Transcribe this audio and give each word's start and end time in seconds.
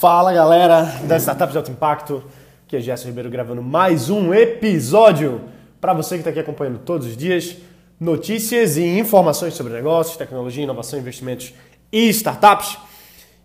Fala 0.00 0.32
galera 0.32 0.84
das 1.08 1.22
startups 1.22 1.50
de 1.50 1.58
alto 1.58 1.72
impacto, 1.72 2.22
que 2.68 2.76
é 2.76 2.80
Gerson 2.80 3.08
Ribeiro 3.08 3.28
gravando 3.28 3.60
mais 3.60 4.08
um 4.08 4.32
episódio 4.32 5.40
para 5.80 5.92
você 5.92 6.14
que 6.14 6.20
está 6.20 6.30
aqui 6.30 6.38
acompanhando 6.38 6.78
todos 6.78 7.04
os 7.08 7.16
dias 7.16 7.56
notícias 7.98 8.76
e 8.76 8.84
informações 8.96 9.54
sobre 9.54 9.72
negócios, 9.72 10.16
tecnologia, 10.16 10.62
inovação, 10.62 11.00
investimentos 11.00 11.52
e 11.90 12.08
startups. 12.10 12.78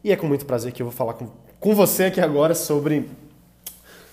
E 0.03 0.11
é 0.11 0.15
com 0.15 0.27
muito 0.27 0.45
prazer 0.45 0.71
que 0.71 0.83
eu 0.83 0.85
vou 0.85 0.93
falar 0.93 1.15
com, 1.15 1.27
com 1.59 1.73
você 1.73 2.03
aqui 2.03 2.21
agora 2.21 2.53
sobre, 2.53 3.09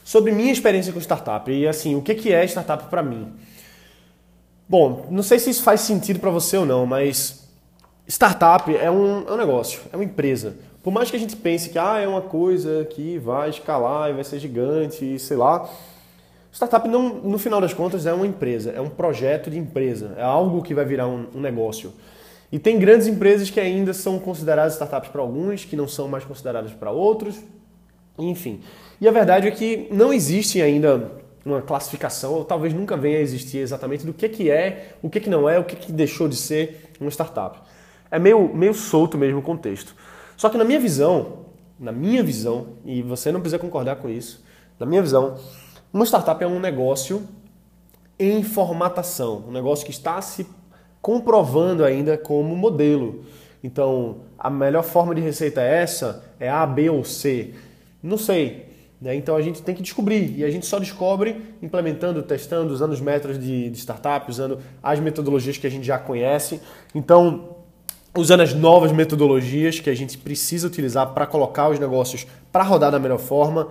sobre 0.03 0.33
minha 0.33 0.51
experiência 0.51 0.95
com 0.95 0.99
startup 0.99 1.53
e 1.53 1.69
assim 1.69 1.95
o 1.95 2.01
que, 2.01 2.15
que 2.15 2.33
é 2.33 2.43
startup 2.47 2.85
para 2.85 3.03
mim. 3.03 3.35
Bom, 4.67 5.09
não 5.11 5.23
sei 5.23 5.39
se 5.39 5.51
isso 5.51 5.63
faz 5.63 5.83
sentido 5.83 6.19
para 6.19 6.31
você 6.31 6.57
ou 6.57 6.65
não, 6.65 6.87
mas 6.87 7.47
startup 8.09 8.75
é 8.75 8.91
um, 8.91 9.29
é 9.29 9.33
um 9.33 9.37
negócio, 9.37 9.83
é 9.93 9.97
uma 9.97 10.05
empresa. 10.05 10.70
Por 10.83 10.91
mais 10.91 11.11
que 11.11 11.17
a 11.17 11.21
gente 11.21 11.37
pense 11.37 11.69
que 11.69 11.79
ah, 11.79 11.99
é 11.99 12.09
uma 12.09 12.23
coisa 12.23 12.87
que 12.87 13.19
vai 13.19 13.51
escalar 13.51 14.11
e 14.11 14.15
vai 14.15 14.25
ser 14.25 14.39
gigante, 14.39 15.19
sei 15.19 15.37
lá, 15.37 15.69
startup 16.53 16.89
não, 16.89 17.21
no 17.21 17.39
final 17.39 17.61
das 17.61 17.75
contas 17.75 18.07
é 18.07 18.13
uma 18.13 18.27
empresa, 18.27 18.71
é 18.71 18.81
um 18.81 18.89
projeto 18.89 19.51
de 19.51 19.59
empresa, 19.59 20.15
é 20.17 20.23
algo 20.23 20.63
que 20.63 20.75
vai 20.75 20.85
virar 20.85 21.07
um, 21.07 21.27
um 21.35 21.41
negócio. 21.41 21.93
E 22.51 22.59
tem 22.59 22.79
grandes 22.79 23.07
empresas 23.07 23.51
que 23.51 23.61
ainda 23.61 23.93
são 23.93 24.19
consideradas 24.19 24.73
startups 24.73 25.11
para 25.11 25.21
alguns, 25.21 25.65
que 25.65 25.77
não 25.77 25.87
são 25.87 26.09
mais 26.09 26.25
consideradas 26.25 26.73
para 26.73 26.91
outros, 26.91 27.39
enfim. 28.19 28.61
E 29.01 29.07
a 29.07 29.13
verdade 29.13 29.49
é 29.49 29.51
que 29.51 29.87
não 29.91 30.13
existe 30.13 30.61
ainda 30.61 31.13
uma 31.45 31.63
classificação, 31.63 32.35
ou 32.35 32.45
talvez 32.45 32.75
nunca 32.75 32.97
venha 32.97 33.19
a 33.19 33.21
existir 33.21 33.59
exatamente 33.59 34.05
do 34.05 34.13
que, 34.13 34.29
que 34.29 34.51
é, 34.51 34.95
o 35.03 35.09
que, 35.09 35.21
que 35.21 35.31
não 35.31 35.49
é, 35.49 35.59
o 35.59 35.65
que, 35.65 35.77
que 35.77 35.93
deixou 35.93 36.27
de 36.27 36.37
ser 36.37 36.91
uma 37.01 37.11
startup. 37.11 37.59
É 38.11 38.19
meio, 38.19 38.53
meio 38.55 38.75
solto 38.75 39.17
mesmo 39.17 39.39
o 39.39 39.43
contexto. 39.43 39.95
Só 40.41 40.49
que 40.49 40.57
na 40.57 40.65
minha 40.65 40.81
visão, 40.81 41.41
na 41.79 41.93
minha 41.93 42.23
visão, 42.23 42.69
e 42.83 43.03
você 43.03 43.31
não 43.31 43.41
precisa 43.41 43.59
concordar 43.59 43.97
com 43.97 44.09
isso, 44.09 44.43
na 44.79 44.87
minha 44.87 45.03
visão, 45.03 45.37
uma 45.93 46.07
startup 46.07 46.43
é 46.43 46.47
um 46.47 46.59
negócio 46.59 47.29
em 48.19 48.43
formatação, 48.43 49.45
um 49.47 49.53
negócio 49.53 49.85
que 49.85 49.91
está 49.91 50.19
se 50.23 50.47
comprovando 51.03 51.85
ainda 51.85 52.17
como 52.17 52.57
modelo. 52.57 53.23
Então, 53.63 54.23
a 54.39 54.49
melhor 54.49 54.83
forma 54.83 55.15
de 55.15 55.21
receita 55.21 55.61
é 55.61 55.83
essa? 55.83 56.25
É 56.41 56.49
A, 56.49 56.65
B 56.65 56.89
ou 56.89 57.05
C? 57.05 57.53
Não 58.03 58.17
sei. 58.17 58.67
Né? 58.99 59.15
Então 59.17 59.37
a 59.37 59.43
gente 59.43 59.61
tem 59.61 59.75
que 59.75 59.83
descobrir. 59.83 60.39
E 60.39 60.43
a 60.43 60.51
gente 60.51 60.65
só 60.65 60.79
descobre 60.79 61.37
implementando, 61.61 62.23
testando, 62.23 62.73
usando 62.73 62.93
os 62.93 63.01
métodos 63.03 63.39
de, 63.39 63.69
de 63.69 63.79
startup, 63.79 64.31
usando 64.31 64.59
as 64.83 64.99
metodologias 65.01 65.59
que 65.59 65.67
a 65.67 65.71
gente 65.71 65.87
já 65.87 65.99
conhece. 65.99 66.63
Então, 66.95 67.60
usando 68.17 68.41
as 68.41 68.55
novas 68.55 68.93
metodologias 68.93 69.79
que 69.79 69.89
a 69.89 69.95
gente 69.95 70.19
precisa 70.19 70.67
utilizar 70.67 71.09
para 71.13 71.27
colocar 71.27 71.69
os 71.69 71.79
negócios 71.79 72.27
para 72.51 72.65
rodar 72.65 72.91
da 72.91 72.99
melhor 72.99 73.19
forma. 73.19 73.69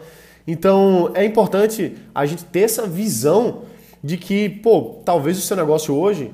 Então 0.48 1.12
é 1.14 1.26
importante 1.26 1.96
a 2.14 2.26
gente 2.26 2.46
ter 2.46 2.62
essa 2.62 2.88
visão 2.88 3.64
de 4.04 4.18
que, 4.18 4.50
pô, 4.50 5.02
talvez 5.04 5.38
o 5.38 5.42
seu 5.42 5.58
negócio 5.58 5.94
hoje 5.94 6.32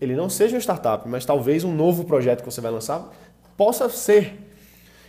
ele 0.00 0.14
não 0.14 0.28
seja 0.28 0.54
uma 0.54 0.60
startup, 0.60 1.08
mas 1.08 1.24
talvez 1.24 1.64
um 1.64 1.74
novo 1.74 2.04
projeto 2.04 2.40
que 2.40 2.50
você 2.50 2.60
vai 2.60 2.70
lançar 2.70 3.10
possa 3.56 3.88
ser. 3.88 4.42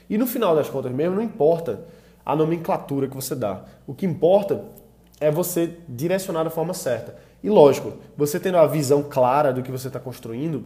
E 0.10 0.18
no 0.18 0.26
final 0.26 0.56
das 0.56 0.70
contas 0.70 0.92
mesmo, 0.92 1.16
não 1.16 1.22
importa 1.22 1.82
a 2.26 2.36
nomenclatura 2.36 3.08
que 3.08 3.16
você 3.16 3.36
dá. 3.36 3.66
O 3.86 3.94
que 3.94 4.06
importa 4.06 4.64
é 5.20 5.30
você 5.30 5.78
direcionar 5.88 6.44
da 6.44 6.50
forma 6.50 6.74
certa. 6.74 7.18
E 7.44 7.50
lógico, 7.50 7.94
você 8.16 8.40
tendo 8.40 8.58
a 8.58 8.66
visão 8.66 9.04
clara 9.04 9.52
do 9.52 9.62
que 9.62 9.72
você 9.72 9.88
está 9.88 10.00
construindo, 10.00 10.66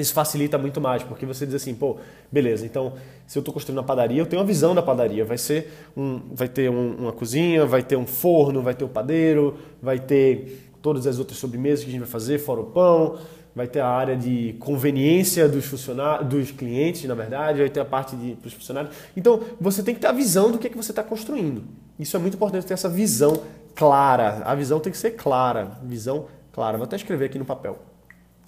isso 0.00 0.12
facilita 0.12 0.58
muito 0.58 0.80
mais, 0.80 1.02
porque 1.02 1.26
você 1.26 1.46
diz 1.46 1.54
assim, 1.54 1.74
pô, 1.74 1.96
beleza, 2.30 2.64
então 2.64 2.94
se 3.26 3.38
eu 3.38 3.40
estou 3.40 3.54
construindo 3.54 3.78
uma 3.78 3.84
padaria, 3.84 4.20
eu 4.20 4.26
tenho 4.26 4.40
uma 4.40 4.46
visão 4.46 4.74
da 4.74 4.82
padaria. 4.82 5.24
Vai 5.24 5.38
ser 5.38 5.72
um, 5.96 6.20
vai 6.32 6.48
ter 6.48 6.70
um, 6.70 6.96
uma 6.96 7.12
cozinha, 7.12 7.64
vai 7.64 7.82
ter 7.82 7.96
um 7.96 8.06
forno, 8.06 8.62
vai 8.62 8.74
ter 8.74 8.84
o 8.84 8.88
um 8.88 8.90
padeiro, 8.90 9.56
vai 9.80 9.98
ter 9.98 10.70
todas 10.82 11.06
as 11.06 11.18
outras 11.18 11.38
sobremesas 11.38 11.84
que 11.84 11.90
a 11.90 11.92
gente 11.92 12.00
vai 12.00 12.08
fazer, 12.08 12.38
fora 12.38 12.60
o 12.60 12.64
pão, 12.64 13.18
vai 13.54 13.66
ter 13.66 13.80
a 13.80 13.88
área 13.88 14.16
de 14.16 14.54
conveniência 14.58 15.48
dos 15.48 15.64
funcionários, 15.66 16.28
dos 16.28 16.50
clientes, 16.50 17.04
na 17.04 17.14
verdade, 17.14 17.58
vai 17.60 17.70
ter 17.70 17.80
a 17.80 17.84
parte 17.84 18.16
de 18.16 18.36
os 18.44 18.52
funcionários. 18.52 18.94
Então, 19.16 19.40
você 19.60 19.82
tem 19.82 19.94
que 19.94 20.00
ter 20.00 20.06
a 20.06 20.12
visão 20.12 20.50
do 20.50 20.58
que, 20.58 20.66
é 20.66 20.70
que 20.70 20.76
você 20.76 20.92
está 20.92 21.02
construindo. 21.02 21.62
Isso 21.98 22.16
é 22.16 22.20
muito 22.20 22.34
importante 22.34 22.66
ter 22.66 22.74
essa 22.74 22.88
visão 22.88 23.42
clara. 23.74 24.42
A 24.44 24.54
visão 24.54 24.80
tem 24.80 24.90
que 24.90 24.98
ser 24.98 25.12
clara, 25.12 25.78
visão 25.82 26.26
clara. 26.52 26.76
Vou 26.76 26.84
até 26.84 26.96
escrever 26.96 27.26
aqui 27.26 27.38
no 27.38 27.44
papel. 27.44 27.78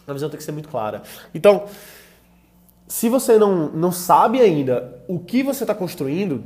A 0.07 0.13
visão 0.13 0.29
tem 0.29 0.39
que 0.39 0.45
ser 0.45 0.53
muito 0.53 0.69
clara. 0.69 1.03
Então, 1.35 1.65
se 2.87 3.09
você 3.09 3.39
não, 3.39 3.71
não 3.71 3.93
sabe 3.93 4.41
ainda 4.41 5.03
o 5.09 5.19
que 5.19 5.43
você 5.43 5.65
está 5.65 5.75
construindo, 5.75 6.45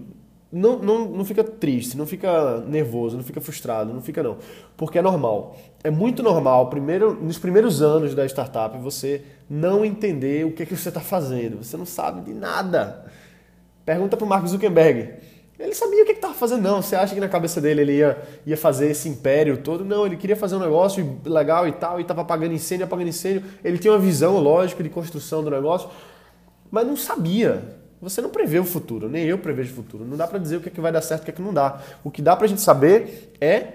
não, 0.52 0.78
não, 0.78 1.08
não 1.08 1.24
fica 1.24 1.42
triste, 1.42 1.96
não 1.96 2.06
fica 2.06 2.60
nervoso, 2.60 3.16
não 3.16 3.24
fica 3.24 3.40
frustrado, 3.40 3.92
não 3.92 4.00
fica 4.00 4.22
não. 4.22 4.38
Porque 4.76 4.98
é 4.98 5.02
normal. 5.02 5.56
É 5.82 5.90
muito 5.90 6.22
normal, 6.22 6.70
primeiro, 6.70 7.14
nos 7.14 7.38
primeiros 7.38 7.82
anos 7.82 8.14
da 8.14 8.24
startup, 8.26 8.78
você 8.78 9.22
não 9.50 9.84
entender 9.84 10.46
o 10.46 10.52
que, 10.52 10.62
é 10.62 10.66
que 10.66 10.76
você 10.76 10.88
está 10.88 11.00
fazendo. 11.00 11.62
Você 11.62 11.76
não 11.76 11.86
sabe 11.86 12.20
de 12.22 12.32
nada. 12.32 13.04
Pergunta 13.84 14.16
para 14.16 14.24
o 14.24 14.28
Mark 14.28 14.46
Zuckerberg. 14.46 15.14
Ele 15.58 15.74
sabia 15.74 16.02
o 16.02 16.06
que 16.06 16.12
estava 16.12 16.34
fazendo, 16.34 16.62
não. 16.62 16.82
Você 16.82 16.94
acha 16.94 17.14
que 17.14 17.20
na 17.20 17.28
cabeça 17.28 17.60
dele 17.60 17.80
ele 17.80 17.92
ia, 17.96 18.22
ia 18.44 18.56
fazer 18.56 18.90
esse 18.90 19.08
império 19.08 19.56
todo? 19.56 19.84
Não, 19.84 20.04
ele 20.04 20.16
queria 20.16 20.36
fazer 20.36 20.56
um 20.56 20.58
negócio 20.58 21.18
legal 21.24 21.66
e 21.66 21.72
tal, 21.72 21.98
e 21.98 22.02
estava 22.02 22.20
apagando 22.20 22.52
incêndio, 22.52 22.84
apagando 22.84 23.08
incêndio. 23.08 23.42
Ele 23.64 23.78
tinha 23.78 23.92
uma 23.92 23.98
visão, 23.98 24.38
lógica, 24.38 24.82
de 24.82 24.90
construção 24.90 25.42
do 25.42 25.50
negócio, 25.50 25.88
mas 26.70 26.86
não 26.86 26.96
sabia. 26.96 27.76
Você 28.02 28.20
não 28.20 28.28
prevê 28.28 28.58
o 28.58 28.64
futuro, 28.64 29.08
nem 29.08 29.24
eu 29.24 29.38
prevejo 29.38 29.72
o 29.72 29.76
futuro. 29.76 30.04
Não 30.04 30.16
dá 30.16 30.26
para 30.26 30.38
dizer 30.38 30.56
o 30.56 30.60
que, 30.60 30.68
é 30.68 30.70
que 30.70 30.80
vai 30.80 30.92
dar 30.92 31.00
certo 31.00 31.22
e 31.22 31.24
o 31.24 31.24
que, 31.24 31.30
é 31.30 31.34
que 31.34 31.42
não 31.42 31.54
dá. 31.54 31.80
O 32.04 32.10
que 32.10 32.20
dá 32.20 32.36
para 32.36 32.44
a 32.44 32.48
gente 32.48 32.60
saber 32.60 33.32
é 33.40 33.68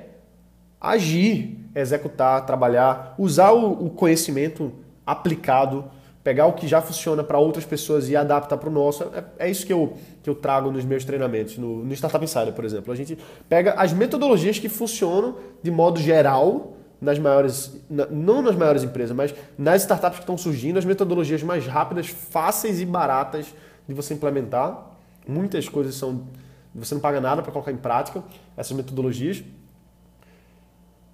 agir, 0.80 1.58
executar, 1.74 2.46
trabalhar, 2.46 3.16
usar 3.18 3.52
o, 3.52 3.88
o 3.88 3.90
conhecimento 3.90 4.72
aplicado 5.06 5.86
pegar 6.24 6.46
o 6.46 6.54
que 6.54 6.68
já 6.68 6.82
funciona 6.82 7.24
para 7.24 7.40
outras 7.40 7.66
pessoas 7.66 8.10
e 8.10 8.16
adaptar 8.16 8.58
para 8.58 8.70
o 8.70 8.72
nosso. 8.72 9.04
É, 9.04 9.48
é, 9.48 9.50
isso 9.50 9.66
que 9.66 9.74
eu, 9.74 9.94
que 10.22 10.30
eu 10.30 10.36
trago 10.36 10.72
nos 10.72 10.86
meus 10.86 11.04
treinamentos. 11.04 11.58
No, 11.58 11.84
no 11.84 11.94
Startup 11.94 12.24
Insider, 12.24 12.54
por 12.54 12.66
exemplo. 12.66 12.92
A 12.94 12.96
gente 12.96 13.18
pega 13.50 13.74
as 13.74 13.94
metodologias 13.94 14.60
que 14.60 14.70
funcionam 14.70 15.38
de 15.62 15.72
modo 15.72 16.00
geral 16.00 16.74
nas 17.02 17.18
maiores, 17.18 17.76
não 18.12 18.44
nas 18.44 18.56
maiores 18.56 18.84
empresas, 18.84 19.16
mas 19.16 19.34
nas 19.58 19.82
startups 19.82 20.20
que 20.20 20.24
estão 20.24 20.38
surgindo, 20.38 20.78
as 20.78 20.86
metodologias 20.86 21.42
mais 21.42 21.66
rápidas, 21.66 22.08
fáceis 22.08 22.80
e 22.80 22.86
baratas 22.86 23.48
de 23.88 23.94
você 23.94 24.14
implementar. 24.14 24.92
Muitas 25.28 25.68
coisas 25.68 25.96
são. 25.96 26.28
Você 26.76 26.94
não 26.94 27.02
paga 27.02 27.20
nada 27.20 27.42
para 27.42 27.52
colocar 27.52 27.72
em 27.72 27.78
prática 27.78 28.24
essas 28.56 28.78
metodologias. 28.78 29.44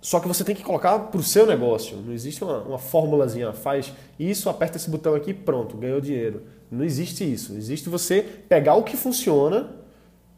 Só 0.01 0.19
que 0.19 0.27
você 0.27 0.43
tem 0.43 0.55
que 0.55 0.63
colocar 0.63 0.99
para 0.99 1.19
o 1.19 1.23
seu 1.23 1.45
negócio. 1.45 1.97
Não 1.97 2.13
existe 2.13 2.43
uma, 2.43 2.59
uma 2.59 2.77
formulazinha, 2.77 3.51
faz 3.53 3.93
isso, 4.19 4.49
aperta 4.49 4.77
esse 4.77 4.89
botão 4.89 5.15
aqui, 5.15 5.33
pronto, 5.33 5.75
ganhou 5.75 5.99
dinheiro. 5.99 6.43
Não 6.71 6.83
existe 6.83 7.29
isso. 7.31 7.53
Existe 7.55 7.89
você 7.89 8.21
pegar 8.21 8.75
o 8.75 8.83
que 8.83 8.95
funciona 8.95 9.69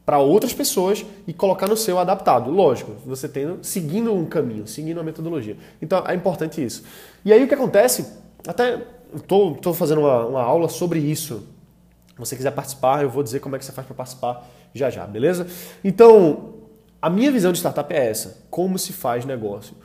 para 0.05 0.17
outras 0.17 0.53
pessoas 0.53 1.05
e 1.27 1.33
colocar 1.33 1.67
no 1.67 1.77
seu 1.77 1.99
adaptado. 1.99 2.49
Lógico, 2.49 2.93
você 3.05 3.27
tendo, 3.27 3.59
seguindo 3.61 4.13
um 4.13 4.25
caminho, 4.25 4.65
seguindo 4.65 4.97
uma 4.97 5.03
metodologia. 5.03 5.55
Então 5.81 6.03
é 6.07 6.15
importante 6.15 6.63
isso. 6.63 6.83
E 7.23 7.31
aí 7.31 7.43
o 7.43 7.47
que 7.47 7.53
acontece? 7.53 8.11
Até 8.47 8.81
estou 9.15 9.73
fazendo 9.73 10.01
uma, 10.01 10.25
uma 10.25 10.41
aula 10.41 10.69
sobre 10.69 10.99
isso. 10.99 11.43
Se 12.07 12.17
você 12.17 12.35
quiser 12.35 12.51
participar, 12.51 13.03
eu 13.03 13.09
vou 13.09 13.21
dizer 13.21 13.39
como 13.39 13.55
é 13.55 13.59
que 13.59 13.65
você 13.65 13.71
faz 13.71 13.85
para 13.85 13.95
participar 13.95 14.49
já 14.73 14.89
já, 14.89 15.05
beleza? 15.05 15.47
Então, 15.83 16.55
a 17.01 17.09
minha 17.09 17.31
visão 17.31 17.51
de 17.51 17.59
startup 17.59 17.93
é 17.93 18.09
essa: 18.09 18.43
como 18.49 18.77
se 18.77 18.93
faz 18.93 19.25
negócio. 19.25 19.75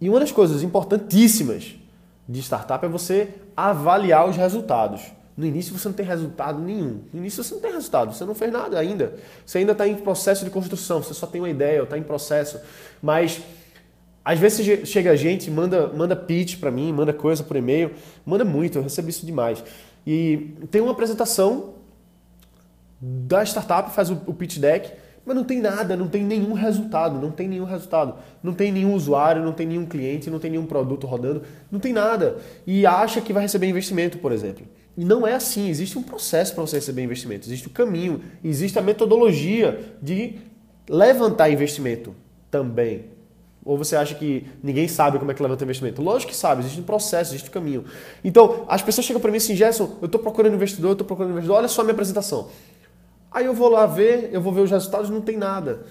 E 0.00 0.08
uma 0.08 0.20
das 0.20 0.32
coisas 0.32 0.62
importantíssimas 0.62 1.74
de 2.28 2.40
startup 2.40 2.84
é 2.84 2.88
você 2.88 3.28
avaliar 3.56 4.28
os 4.28 4.36
resultados. 4.36 5.02
No 5.36 5.46
início 5.46 5.76
você 5.76 5.88
não 5.88 5.94
tem 5.94 6.06
resultado 6.06 6.60
nenhum. 6.60 7.00
No 7.12 7.20
início 7.20 7.42
você 7.42 7.54
não 7.54 7.60
tem 7.60 7.72
resultado, 7.72 8.12
você 8.12 8.24
não 8.24 8.34
fez 8.34 8.52
nada 8.52 8.78
ainda. 8.78 9.14
Você 9.44 9.58
ainda 9.58 9.72
está 9.72 9.86
em 9.86 9.94
processo 9.96 10.44
de 10.44 10.50
construção, 10.50 11.02
você 11.02 11.14
só 11.14 11.26
tem 11.26 11.40
uma 11.40 11.48
ideia, 11.48 11.82
está 11.82 11.96
em 11.98 12.02
processo. 12.02 12.60
Mas 13.02 13.40
às 14.24 14.38
vezes 14.38 14.88
chega 14.88 15.16
gente, 15.16 15.50
manda, 15.50 15.88
manda 15.88 16.14
pitch 16.14 16.58
para 16.58 16.70
mim, 16.70 16.92
manda 16.92 17.12
coisa 17.12 17.42
por 17.42 17.56
e-mail, 17.56 17.92
manda 18.24 18.44
muito, 18.44 18.78
eu 18.78 18.82
recebo 18.82 19.08
isso 19.08 19.24
demais. 19.24 19.64
E 20.06 20.54
tem 20.70 20.80
uma 20.80 20.92
apresentação 20.92 21.74
da 23.00 23.42
startup, 23.42 23.90
faz 23.92 24.10
o 24.10 24.34
pitch 24.34 24.58
deck, 24.58 24.92
mas 25.24 25.36
não 25.36 25.44
tem 25.44 25.60
nada, 25.60 25.96
não 25.96 26.08
tem 26.08 26.24
nenhum 26.24 26.52
resultado, 26.52 27.20
não 27.20 27.30
tem 27.30 27.46
nenhum 27.46 27.64
resultado. 27.64 28.14
Não 28.42 28.52
tem 28.52 28.72
nenhum 28.72 28.94
usuário, 28.94 29.42
não 29.44 29.52
tem 29.52 29.66
nenhum 29.66 29.86
cliente, 29.86 30.30
não 30.30 30.38
tem 30.38 30.50
nenhum 30.50 30.66
produto 30.66 31.06
rodando, 31.06 31.42
não 31.70 31.78
tem 31.78 31.92
nada. 31.92 32.38
E 32.66 32.86
acha 32.86 33.20
que 33.20 33.32
vai 33.32 33.42
receber 33.42 33.68
investimento, 33.68 34.18
por 34.18 34.32
exemplo. 34.32 34.66
E 34.96 35.04
não 35.04 35.26
é 35.26 35.34
assim, 35.34 35.68
existe 35.68 35.98
um 35.98 36.02
processo 36.02 36.54
para 36.54 36.62
você 36.62 36.76
receber 36.76 37.02
investimento, 37.02 37.46
existe 37.46 37.66
o 37.66 37.70
caminho, 37.70 38.20
existe 38.42 38.78
a 38.78 38.82
metodologia 38.82 39.94
de 40.02 40.38
levantar 40.88 41.50
investimento 41.50 42.14
também. 42.50 43.04
Ou 43.64 43.76
você 43.76 43.94
acha 43.94 44.14
que 44.14 44.46
ninguém 44.62 44.88
sabe 44.88 45.18
como 45.18 45.30
é 45.30 45.34
que 45.34 45.42
levanta 45.42 45.62
investimento? 45.62 46.02
Lógico 46.02 46.32
que 46.32 46.36
sabe, 46.36 46.62
existe 46.62 46.80
um 46.80 46.84
processo, 46.84 47.32
existe 47.32 47.50
um 47.50 47.52
caminho. 47.52 47.84
Então, 48.24 48.64
as 48.68 48.82
pessoas 48.82 49.06
chegam 49.06 49.20
para 49.20 49.30
mim 49.30 49.36
assim, 49.36 49.54
Gerson, 49.54 49.98
eu 50.00 50.06
estou 50.06 50.20
procurando 50.20 50.54
investidor, 50.54 50.90
eu 50.90 50.92
estou 50.92 51.06
procurando 51.06 51.32
investidor, 51.32 51.58
olha 51.58 51.68
só 51.68 51.82
a 51.82 51.84
minha 51.84 51.92
apresentação. 51.92 52.48
Aí 53.30 53.46
eu 53.46 53.54
vou 53.54 53.68
lá 53.68 53.86
ver, 53.86 54.30
eu 54.32 54.40
vou 54.40 54.52
ver 54.52 54.62
os 54.62 54.70
resultados, 54.70 55.08
não 55.08 55.20
tem 55.20 55.36
nada. 55.36 55.84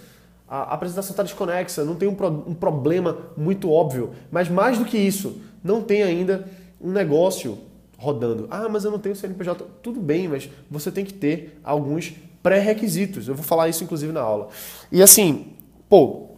A 0.48 0.74
apresentação 0.74 1.12
está 1.12 1.24
desconexa, 1.24 1.86
não 1.86 1.96
tem 1.96 2.08
um, 2.08 2.16
pro, 2.16 2.28
um 2.28 2.54
problema 2.54 3.18
muito 3.38 3.72
óbvio. 3.72 4.12
Mas 4.32 4.50
mais 4.50 4.78
do 4.78 4.86
que 4.86 4.98
isso, 4.98 5.40
não 5.64 5.82
tem 5.82 6.02
ainda 6.02 6.48
um 6.82 6.92
negócio 6.92 7.58
rodando. 7.98 8.48
Ah, 8.50 8.68
mas 8.70 8.84
eu 8.84 8.92
não 8.92 9.00
tenho 9.00 9.16
CNPJ. 9.16 9.66
Tudo 9.84 10.00
bem, 10.00 10.28
mas 10.28 10.50
você 10.70 10.92
tem 10.92 11.06
que 11.06 11.14
ter 11.14 11.60
alguns 11.64 12.14
pré-requisitos. 12.42 13.28
Eu 13.28 13.36
vou 13.36 13.44
falar 13.44 13.70
isso 13.70 13.84
inclusive 13.84 14.12
na 14.12 14.22
aula. 14.22 14.48
E 14.92 15.04
assim, 15.04 15.54
pô, 15.88 16.30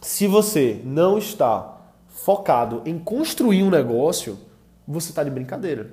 se 0.00 0.26
você 0.26 0.80
não 0.84 1.18
está 1.18 1.76
focado 2.08 2.82
em 2.84 2.98
construir 2.98 3.62
um 3.62 3.70
negócio, 3.70 4.38
você 4.86 5.10
está 5.10 5.22
de 5.22 5.30
brincadeira. 5.30 5.90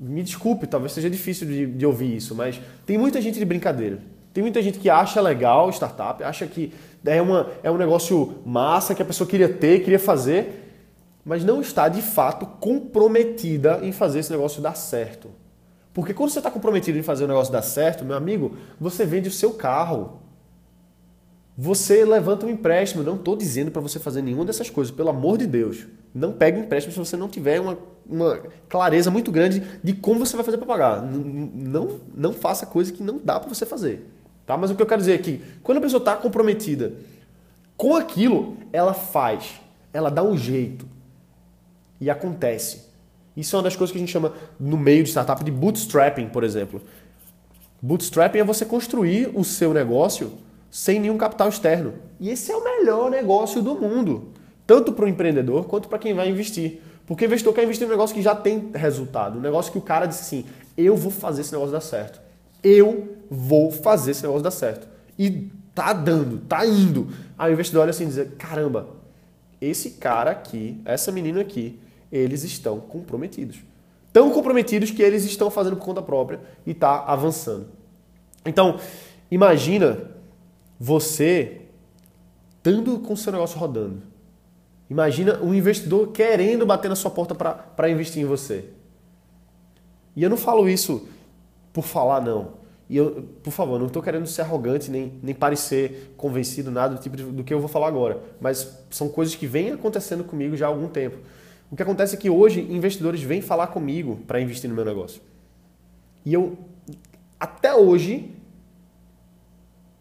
Me 0.00 0.22
desculpe, 0.22 0.66
talvez 0.66 0.92
seja 0.92 1.10
difícil 1.10 1.46
de, 1.46 1.66
de 1.66 1.84
ouvir 1.84 2.16
isso, 2.16 2.34
mas 2.34 2.58
tem 2.86 2.96
muita 2.96 3.20
gente 3.20 3.38
de 3.38 3.44
brincadeira. 3.44 3.98
Tem 4.32 4.42
muita 4.42 4.62
gente 4.62 4.78
que 4.78 4.88
acha 4.88 5.20
legal 5.20 5.68
startup, 5.70 6.24
acha 6.24 6.46
que 6.46 6.72
é, 7.04 7.20
uma, 7.20 7.50
é 7.62 7.70
um 7.70 7.76
negócio 7.76 8.38
massa 8.46 8.94
que 8.94 9.02
a 9.02 9.04
pessoa 9.04 9.28
queria 9.28 9.48
ter, 9.48 9.80
queria 9.80 9.98
fazer, 9.98 10.70
mas 11.22 11.44
não 11.44 11.60
está 11.60 11.88
de 11.88 12.00
fato 12.00 12.46
comprometida 12.46 13.80
em 13.82 13.92
fazer 13.92 14.20
esse 14.20 14.30
negócio 14.30 14.62
dar 14.62 14.74
certo. 14.74 15.30
Porque 15.92 16.14
quando 16.14 16.30
você 16.30 16.38
está 16.38 16.50
comprometido 16.50 16.96
em 16.96 17.02
fazer 17.02 17.24
o 17.24 17.28
negócio 17.28 17.52
dar 17.52 17.62
certo, 17.62 18.04
meu 18.04 18.16
amigo, 18.16 18.56
você 18.80 19.04
vende 19.04 19.28
o 19.28 19.32
seu 19.32 19.52
carro. 19.52 20.20
Você 21.58 22.04
levanta 22.04 22.46
um 22.46 22.48
empréstimo. 22.48 23.02
Não 23.02 23.16
estou 23.16 23.36
dizendo 23.36 23.70
para 23.70 23.82
você 23.82 23.98
fazer 23.98 24.22
nenhuma 24.22 24.44
dessas 24.44 24.70
coisas, 24.70 24.94
pelo 24.94 25.10
amor 25.10 25.36
de 25.36 25.46
Deus. 25.46 25.86
Não 26.14 26.32
pegue 26.32 26.60
empréstimo 26.60 26.92
se 26.92 26.98
você 26.98 27.16
não 27.16 27.28
tiver 27.28 27.60
uma, 27.60 27.76
uma 28.10 28.40
clareza 28.68 29.10
muito 29.10 29.30
grande 29.30 29.62
de 29.82 29.92
como 29.92 30.18
você 30.18 30.36
vai 30.36 30.44
fazer 30.44 30.58
para 30.58 30.66
pagar. 30.66 31.02
Não, 31.02 32.00
não 32.14 32.32
faça 32.32 32.66
coisa 32.66 32.92
que 32.92 33.02
não 33.02 33.20
dá 33.22 33.38
para 33.38 33.48
você 33.48 33.64
fazer. 33.64 34.06
Tá? 34.46 34.56
Mas 34.56 34.70
o 34.70 34.74
que 34.74 34.82
eu 34.82 34.86
quero 34.86 35.00
dizer 35.00 35.14
é 35.14 35.18
que 35.18 35.40
quando 35.62 35.78
a 35.78 35.80
pessoa 35.80 35.98
está 35.98 36.16
comprometida 36.16 36.94
com 37.76 37.94
aquilo, 37.94 38.56
ela 38.72 38.92
faz, 38.92 39.60
ela 39.92 40.10
dá 40.10 40.22
um 40.22 40.36
jeito 40.36 40.86
e 42.00 42.10
acontece. 42.10 42.90
Isso 43.36 43.54
é 43.54 43.58
uma 43.58 43.62
das 43.62 43.76
coisas 43.76 43.92
que 43.92 43.98
a 43.98 44.00
gente 44.00 44.12
chama 44.12 44.34
no 44.58 44.76
meio 44.76 45.04
de 45.04 45.10
startup 45.10 45.42
de 45.44 45.50
bootstrapping, 45.50 46.28
por 46.28 46.42
exemplo. 46.42 46.82
Bootstrapping 47.80 48.38
é 48.40 48.44
você 48.44 48.64
construir 48.64 49.30
o 49.34 49.44
seu 49.44 49.72
negócio 49.72 50.32
sem 50.70 51.00
nenhum 51.00 51.16
capital 51.16 51.48
externo. 51.48 51.94
E 52.18 52.28
esse 52.30 52.52
é 52.52 52.56
o 52.56 52.62
melhor 52.62 53.10
negócio 53.10 53.62
do 53.62 53.74
mundo, 53.74 54.28
tanto 54.66 54.92
para 54.92 55.04
o 55.04 55.08
empreendedor 55.08 55.64
quanto 55.64 55.88
para 55.88 55.98
quem 55.98 56.12
vai 56.12 56.28
investir. 56.28 56.80
Porque 57.10 57.24
o 57.24 57.26
investidor 57.26 57.52
quer 57.52 57.64
investir 57.64 57.84
em 57.84 57.88
um 57.88 57.90
negócio 57.90 58.14
que 58.14 58.22
já 58.22 58.36
tem 58.36 58.70
resultado, 58.72 59.36
um 59.36 59.42
negócio 59.42 59.72
que 59.72 59.78
o 59.78 59.80
cara 59.80 60.06
disse 60.06 60.22
assim: 60.22 60.46
eu 60.76 60.96
vou 60.96 61.10
fazer 61.10 61.40
esse 61.40 61.50
negócio 61.50 61.72
dar 61.72 61.80
certo. 61.80 62.20
Eu 62.62 63.16
vou 63.28 63.72
fazer 63.72 64.12
esse 64.12 64.22
negócio 64.22 64.44
dar 64.44 64.52
certo. 64.52 64.86
E 65.18 65.50
tá 65.74 65.92
dando, 65.92 66.38
tá 66.38 66.64
indo. 66.64 67.08
Aí 67.36 67.50
o 67.50 67.54
investidor 67.54 67.82
olha 67.82 67.90
assim 67.90 68.04
e 68.04 68.06
diz: 68.06 68.28
caramba, 68.38 68.90
esse 69.60 69.90
cara 69.90 70.30
aqui, 70.30 70.80
essa 70.84 71.10
menina 71.10 71.40
aqui, 71.40 71.80
eles 72.12 72.44
estão 72.44 72.78
comprometidos. 72.78 73.58
Tão 74.12 74.30
comprometidos 74.30 74.92
que 74.92 75.02
eles 75.02 75.24
estão 75.24 75.50
fazendo 75.50 75.74
por 75.74 75.86
conta 75.86 76.00
própria 76.00 76.38
e 76.64 76.70
está 76.70 77.06
avançando. 77.06 77.66
Então, 78.46 78.78
imagina 79.28 79.98
você 80.78 81.62
estando 82.56 83.00
com 83.00 83.14
o 83.14 83.16
seu 83.16 83.32
negócio 83.32 83.58
rodando. 83.58 84.09
Imagina 84.90 85.38
um 85.40 85.54
investidor 85.54 86.08
querendo 86.08 86.66
bater 86.66 86.88
na 86.88 86.96
sua 86.96 87.12
porta 87.12 87.32
para 87.32 87.88
investir 87.88 88.20
em 88.20 88.26
você. 88.26 88.64
E 90.16 90.22
eu 90.24 90.28
não 90.28 90.36
falo 90.36 90.68
isso 90.68 91.08
por 91.72 91.84
falar, 91.84 92.20
não. 92.20 92.58
E 92.88 92.96
eu, 92.96 93.22
por 93.40 93.52
favor, 93.52 93.78
não 93.78 93.86
estou 93.86 94.02
querendo 94.02 94.26
ser 94.26 94.42
arrogante 94.42 94.90
nem, 94.90 95.12
nem 95.22 95.32
parecer 95.32 96.12
convencido, 96.16 96.72
nada 96.72 96.96
do 96.96 97.00
tipo 97.00 97.16
de, 97.16 97.22
do 97.22 97.44
que 97.44 97.54
eu 97.54 97.60
vou 97.60 97.68
falar 97.68 97.86
agora. 97.86 98.20
Mas 98.40 98.84
são 98.90 99.08
coisas 99.08 99.36
que 99.36 99.46
vêm 99.46 99.70
acontecendo 99.70 100.24
comigo 100.24 100.56
já 100.56 100.66
há 100.66 100.68
algum 100.68 100.88
tempo. 100.88 101.18
O 101.70 101.76
que 101.76 101.84
acontece 101.84 102.16
é 102.16 102.18
que 102.18 102.28
hoje 102.28 102.60
investidores 102.60 103.22
vêm 103.22 103.40
falar 103.40 103.68
comigo 103.68 104.16
para 104.26 104.40
investir 104.40 104.68
no 104.68 104.74
meu 104.74 104.84
negócio. 104.84 105.22
E 106.26 106.34
eu, 106.34 106.58
até 107.38 107.72
hoje, 107.72 108.34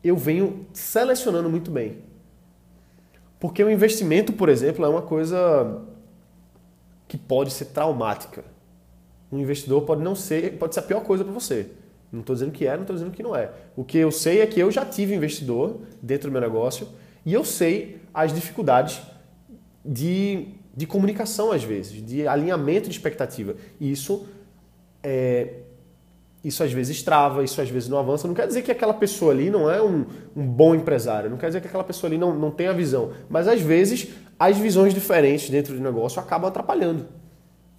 eu 0.04 0.18
venho 0.18 0.66
selecionando 0.74 1.48
muito 1.48 1.70
bem. 1.70 2.09
Porque 3.40 3.64
o 3.64 3.70
investimento, 3.70 4.34
por 4.34 4.50
exemplo, 4.50 4.84
é 4.86 4.90
uma 4.90 5.02
coisa 5.02 5.82
que 7.08 7.18
pode 7.18 7.52
ser 7.52 7.66
traumática. 7.66 8.44
Um 9.32 9.40
investidor 9.40 9.84
pode 9.84 10.02
não 10.02 10.16
ser, 10.16 10.58
pode 10.58 10.74
ser 10.74 10.82
a 10.82 10.84
pior 10.84 11.02
coisa 11.02 11.24
para 11.24 11.34
você. 11.34 11.68
Não 12.12 12.22
estou 12.22 12.36
dizendo 12.36 12.52
que 12.52 12.66
é, 12.66 12.74
não 12.74 12.82
estou 12.82 12.96
dizendo 12.96 13.12
que 13.12 13.24
não 13.24 13.36
é. 13.36 13.52
O 13.76 13.84
que 13.84 13.98
eu 13.98 14.12
sei 14.12 14.42
é 14.42 14.48
que 14.48 14.60
eu 14.60 14.72
já 14.72 14.86
tive 14.86 15.16
investidor 15.16 15.82
dentro 16.02 16.30
do 16.30 16.34
meu 16.34 16.42
negócio 16.42 16.88
e 17.26 17.34
eu 17.34 17.46
sei 17.46 18.02
as 18.14 18.34
dificuldades 18.34 19.02
de, 19.86 20.48
de 20.76 20.88
comunicação 20.88 21.52
às 21.52 21.64
vezes, 21.64 22.04
de 22.04 22.28
alinhamento 22.28 22.90
de 22.90 22.96
expectativa. 22.96 23.56
E 23.80 23.92
isso 23.92 24.28
é, 25.04 25.62
isso 26.44 26.64
às 26.64 26.72
vezes 26.72 27.04
trava, 27.04 27.44
isso 27.44 27.60
às 27.62 27.70
vezes 27.70 27.90
não 27.90 27.98
avança. 27.98 28.28
Não 28.28 28.34
quer 28.34 28.48
dizer 28.48 28.62
que 28.62 28.72
aquela 28.72 28.94
pessoa 28.94 29.32
ali 29.32 29.50
não 29.50 29.70
é 29.70 29.82
um, 29.82 30.06
um 30.36 30.46
bom 30.46 30.74
empresário, 30.74 31.30
não 31.30 31.38
quer 31.38 31.48
dizer 31.48 31.62
que 31.62 31.68
aquela 31.68 31.84
pessoa 31.84 32.10
ali 32.10 32.18
não, 32.18 32.34
não 32.34 32.52
tem 32.52 32.68
a 32.68 32.74
visão. 32.74 33.12
Mas 33.30 33.48
às 33.48 33.62
vezes 33.62 34.10
as 34.38 34.58
visões 34.58 34.94
diferentes 34.94 35.50
dentro 35.50 35.74
do 35.74 35.82
negócio 35.82 36.20
acabam 36.20 36.48
atrapalhando. 36.48 37.08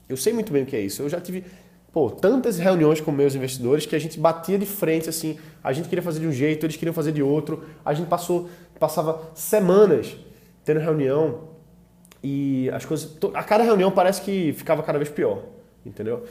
Eu 0.09 0.17
sei 0.17 0.33
muito 0.33 0.53
bem 0.53 0.65
o 0.65 0.67
que 0.67 0.77
é 0.77 0.81
isso. 0.81 1.03
Eu 1.03 1.09
já 1.09 1.21
tive 1.21 1.45
pô, 1.93 2.11
tantas 2.11 2.59
reuniões 2.59 3.01
com 3.01 3.11
meus 3.11 3.35
investidores 3.35 3.87
que 3.87 3.97
a 3.97 3.99
gente 3.99 4.19
batia 4.21 4.59
de 4.59 4.67
frente 4.67 5.09
assim, 5.09 5.39
a 5.62 5.73
gente 5.73 5.89
queria 5.89 6.03
fazer 6.03 6.21
de 6.21 6.27
um 6.27 6.33
jeito, 6.33 6.67
eles 6.67 6.77
queriam 6.77 6.93
fazer 6.93 7.12
de 7.12 7.23
outro. 7.23 7.65
A 7.85 7.95
gente 7.95 8.09
passou, 8.09 8.51
passava 8.79 9.31
semanas 9.35 10.17
tendo 10.65 10.81
reunião 10.81 11.49
e 12.23 12.69
as 12.71 12.85
coisas, 12.85 13.17
a 13.33 13.43
cada 13.43 13.65
reunião 13.65 13.91
parece 13.91 14.21
que 14.21 14.53
ficava 14.53 14.83
cada 14.83 14.99
vez 14.99 15.09
pior, 15.09 15.45
entendeu? 15.87 16.25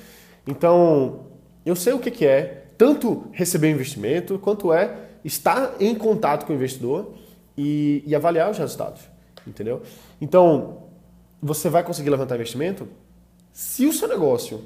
Então, 0.46 1.26
eu 1.70 1.76
sei 1.76 1.94
o 1.94 2.00
que 2.00 2.26
é 2.26 2.66
tanto 2.78 3.28
receber 3.32 3.70
investimento, 3.70 4.40
quanto 4.40 4.74
é 4.74 5.10
estar 5.24 5.76
em 5.80 5.94
contato 5.94 6.46
com 6.46 6.54
o 6.54 6.56
investidor 6.56 7.14
e, 7.58 8.04
e 8.06 8.16
avaliar 8.16 8.50
os 8.50 8.58
resultados. 8.58 9.02
Entendeu? 9.46 9.82
Então, 10.22 10.84
você 11.42 11.70
vai 11.70 11.84
conseguir 11.84 12.10
levantar 12.10 12.36
investimento? 12.36 12.88
Se 13.52 13.86
o 13.86 13.94
seu 13.94 14.08
negócio 14.08 14.62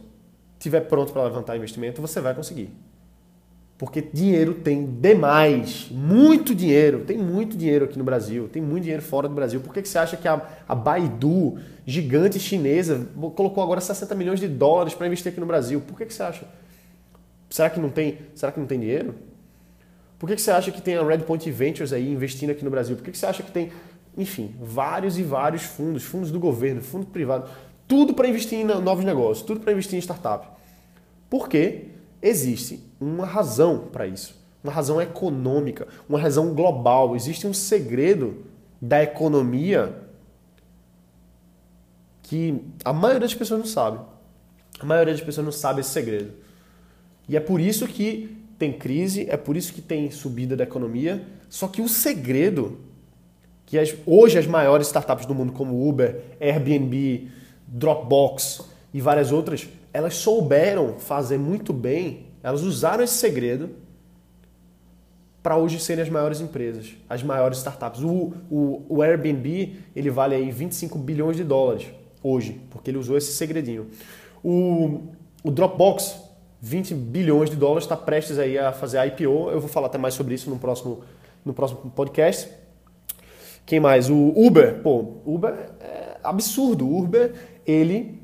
estiver 0.57 0.81
pronto 0.81 1.11
para 1.11 1.23
levantar 1.23 1.57
investimento, 1.57 2.01
você 2.01 2.21
vai 2.21 2.33
conseguir. 2.33 2.69
Porque 3.77 4.01
dinheiro 4.01 4.53
tem 4.53 4.85
demais, 4.85 5.88
muito 5.91 6.53
dinheiro, 6.53 7.03
tem 7.05 7.17
muito 7.17 7.57
dinheiro 7.57 7.86
aqui 7.86 7.98
no 7.98 8.03
Brasil, 8.03 8.48
tem 8.48 8.62
muito 8.62 8.83
dinheiro 8.83 9.01
fora 9.01 9.27
do 9.27 9.33
Brasil. 9.33 9.60
Por 9.60 9.74
que, 9.74 9.81
que 9.81 9.89
você 9.89 9.98
acha 9.98 10.15
que 10.15 10.27
a, 10.27 10.41
a 10.67 10.75
Baidu, 10.75 11.57
gigante 11.86 12.39
chinesa, 12.39 13.07
colocou 13.36 13.63
agora 13.63 13.81
60 13.81 14.13
milhões 14.15 14.39
de 14.39 14.48
dólares 14.48 14.93
para 14.93 15.07
investir 15.07 15.31
aqui 15.31 15.39
no 15.39 15.45
Brasil? 15.45 15.81
Por 15.81 15.98
que, 15.98 16.05
que 16.05 16.13
você 16.13 16.24
acha? 16.24 16.45
Será 17.53 17.69
que 17.69 17.79
não 17.79 17.91
tem, 17.91 18.17
será 18.33 18.51
que 18.51 18.60
não 18.60 18.65
tem 18.65 18.79
dinheiro? 18.79 19.13
Por 20.17 20.27
que, 20.27 20.36
que 20.36 20.41
você 20.41 20.50
acha 20.50 20.72
que 20.72 20.81
tem 20.81 20.98
a 20.98 21.03
Redpoint 21.05 21.51
Ventures 21.51 21.93
aí 21.93 22.12
investindo 22.12 22.50
aqui 22.50 22.65
no 22.65 22.72
Brasil? 22.72 22.95
Por 22.95 23.03
que, 23.03 23.12
que 23.12 23.17
você 23.17 23.27
acha 23.27 23.43
que 23.43 23.51
tem, 23.51 23.72
enfim, 24.17 24.55
vários 24.60 25.19
e 25.19 25.22
vários 25.22 25.62
fundos, 25.62 26.01
fundos 26.03 26.31
do 26.31 26.39
governo, 26.39 26.81
fundo 26.81 27.05
privado, 27.05 27.48
tudo 27.88 28.15
para 28.15 28.27
investir 28.27 28.57
em 28.57 28.63
novos 28.63 29.05
negócios, 29.05 29.45
tudo 29.45 29.60
para 29.60 29.72
investir 29.72 29.93
em 30.00 30.01
startup? 30.01 30.48
Porque 31.29 31.89
existe 32.24 32.83
uma 33.00 33.24
razão 33.24 33.88
para 33.91 34.07
isso. 34.07 34.36
Uma 34.63 34.74
razão 34.74 35.00
econômica, 35.00 35.88
uma 36.10 36.17
razão 36.17 36.55
global. 36.55 37.15
Existe 37.15 37.45
um 37.45 37.53
segredo 37.53 38.48
da 38.81 39.03
economia 39.03 39.95
que 42.24 42.63
a 42.83 42.91
maioria 42.91 43.19
das 43.19 43.36
pessoas 43.36 43.60
não 43.60 43.67
sabe. 43.67 44.00
A 44.79 44.86
maioria 44.88 45.13
das 45.13 45.22
pessoas 45.22 45.45
não 45.45 45.51
sabe 45.51 45.81
esse 45.81 45.91
segredo. 45.91 46.41
E 47.27 47.38
é 47.38 47.39
por 47.39 47.60
isso 47.60 47.88
que 47.88 48.38
tem 48.58 48.72
crise, 48.72 49.27
é 49.30 49.38
por 49.38 49.58
isso 49.58 49.74
que 49.74 49.82
tem 49.82 50.10
subida 50.12 50.56
da 50.56 50.63
economia. 50.63 51.25
Só 51.50 51.68
que 51.68 51.82
o 51.82 51.88
segredo 51.88 52.80
que 53.65 53.77
as, 53.77 53.96
hoje 54.06 54.38
as 54.38 54.48
maiores 54.48 54.88
startups 54.88 55.25
do 55.25 55.34
mundo, 55.34 55.51
como 55.51 55.88
Uber, 55.88 56.22
Airbnb, 56.39 57.30
Dropbox 57.68 58.62
e 58.94 59.01
várias 59.01 59.32
outras, 59.32 59.68
elas 59.92 60.15
souberam 60.15 61.00
fazer 61.00 61.38
muito 61.38 61.74
bem, 61.74 62.27
elas 62.42 62.62
usaram 62.62 63.03
esse 63.03 63.15
segredo 63.15 63.70
para 65.42 65.58
hoje 65.58 65.80
serem 65.80 66.03
as 66.03 66.10
maiores 66.10 66.39
empresas, 66.39 66.94
as 67.10 67.22
maiores 67.22 67.58
startups. 67.58 68.01
O, 68.01 68.34
o, 68.50 68.86
o, 68.88 69.01
Airbnb 69.01 69.75
ele 69.94 70.10
vale 70.10 70.36
aí 70.36 70.50
25 70.50 70.98
bilhões 70.98 71.36
de 71.36 71.44
dólares 71.44 71.88
hoje, 72.24 72.62
porque 72.70 72.89
ele 72.89 72.98
usou 72.98 73.18
esse 73.18 73.34
segredinho. 73.34 73.88
O, 74.42 75.01
o 75.44 75.51
Dropbox 75.51 76.15
20 76.63 76.93
bilhões 76.96 77.50
de 77.50 77.58
dólares, 77.58 77.84
está 77.84 77.98
prestes 77.98 78.39
aí 78.39 78.58
a 78.58 78.72
fazer 78.72 78.98
a 78.98 79.05
IPO. 79.05 79.51
Eu 79.51 79.60
vou 79.60 79.67
falar 79.67 79.88
até 79.88 79.98
mais 79.98 80.13
sobre 80.13 80.34
isso 80.34 80.50
no 80.50 80.58
próximo, 80.58 81.01
no 81.43 81.53
próximo 81.53 81.91
podcast. 81.93 82.50
Quem 83.65 83.82
mais? 83.82 84.10
O 84.10 84.32
Uber. 84.34 84.82
Pô, 84.82 85.17
Uber 85.25 85.53
é 85.82 86.17
absurdo. 86.24 86.88
O 86.88 87.03
Uber, 87.03 87.34
ele 87.67 88.17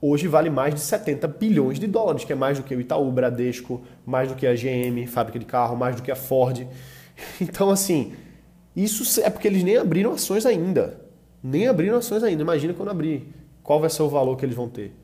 hoje 0.00 0.28
vale 0.28 0.50
mais 0.50 0.72
de 0.72 0.80
70 0.80 1.26
bilhões 1.26 1.80
de 1.80 1.88
dólares, 1.88 2.24
que 2.24 2.32
é 2.32 2.36
mais 2.36 2.58
do 2.58 2.64
que 2.64 2.76
o 2.76 2.80
Itaú, 2.80 3.10
Bradesco, 3.10 3.82
mais 4.06 4.28
do 4.28 4.36
que 4.36 4.46
a 4.46 4.54
GM, 4.54 5.04
fábrica 5.08 5.40
de 5.40 5.44
carro, 5.44 5.76
mais 5.76 5.96
do 5.96 6.02
que 6.02 6.12
a 6.12 6.16
Ford. 6.16 6.64
Então, 7.40 7.70
assim, 7.70 8.14
isso 8.74 9.20
é 9.20 9.28
porque 9.28 9.46
eles 9.46 9.62
nem 9.62 9.76
abriram 9.76 10.12
ações 10.12 10.46
ainda. 10.46 11.00
Nem 11.42 11.66
abriram 11.66 11.98
ações 11.98 12.22
ainda. 12.22 12.40
Imagina 12.40 12.72
quando 12.72 12.90
abrir. 12.90 13.28
Qual 13.62 13.80
vai 13.80 13.90
ser 13.90 14.02
o 14.02 14.08
valor 14.08 14.36
que 14.36 14.44
eles 14.44 14.56
vão 14.56 14.68
ter? 14.68 15.01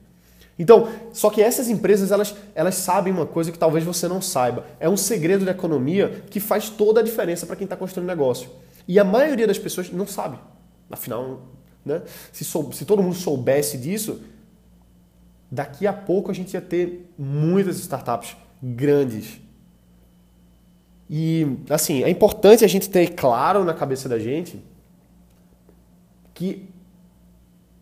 Então, 0.59 0.88
só 1.12 1.31
que 1.31 1.41
essas 1.41 1.69
empresas, 1.69 2.11
elas, 2.11 2.35
elas 2.55 2.75
sabem 2.75 3.12
uma 3.12 3.27
coisa 3.27 3.53
que 3.53 3.59
talvez 3.59 3.85
você 3.85 4.09
não 4.09 4.21
saiba. 4.21 4.67
É 4.81 4.88
um 4.88 4.97
segredo 4.97 5.45
da 5.45 5.53
economia 5.53 6.25
que 6.29 6.41
faz 6.41 6.69
toda 6.69 7.00
a 7.00 7.03
diferença 7.03 7.47
para 7.47 7.55
quem 7.55 7.65
está 7.65 7.77
construindo 7.77 8.09
negócio. 8.09 8.50
E 8.87 8.99
a 8.99 9.05
maioria 9.05 9.47
das 9.47 9.59
pessoas 9.59 9.93
não 9.93 10.07
sabe. 10.07 10.38
Afinal, 10.91 11.43
né? 11.85 12.03
se, 12.33 12.45
sou, 12.45 12.73
se 12.73 12.85
todo 12.85 13.03
mundo 13.03 13.15
soubesse 13.15 13.79
disso, 13.79 14.21
daqui 15.50 15.87
a 15.87 15.93
pouco 15.93 16.31
a 16.31 16.35
gente 16.35 16.55
ia 16.55 16.61
ter 16.61 17.09
muitas 17.17 17.79
startups 17.79 18.37
grandes. 18.61 19.41
E, 21.09 21.47
assim, 21.71 22.03
é 22.03 22.11
importante 22.11 22.65
a 22.65 22.69
gente 22.69 22.91
ter 22.91 23.15
claro 23.15 23.65
na 23.65 23.75
cabeça 23.75 24.09
da 24.09 24.19
gente 24.19 24.61
que, 26.35 26.69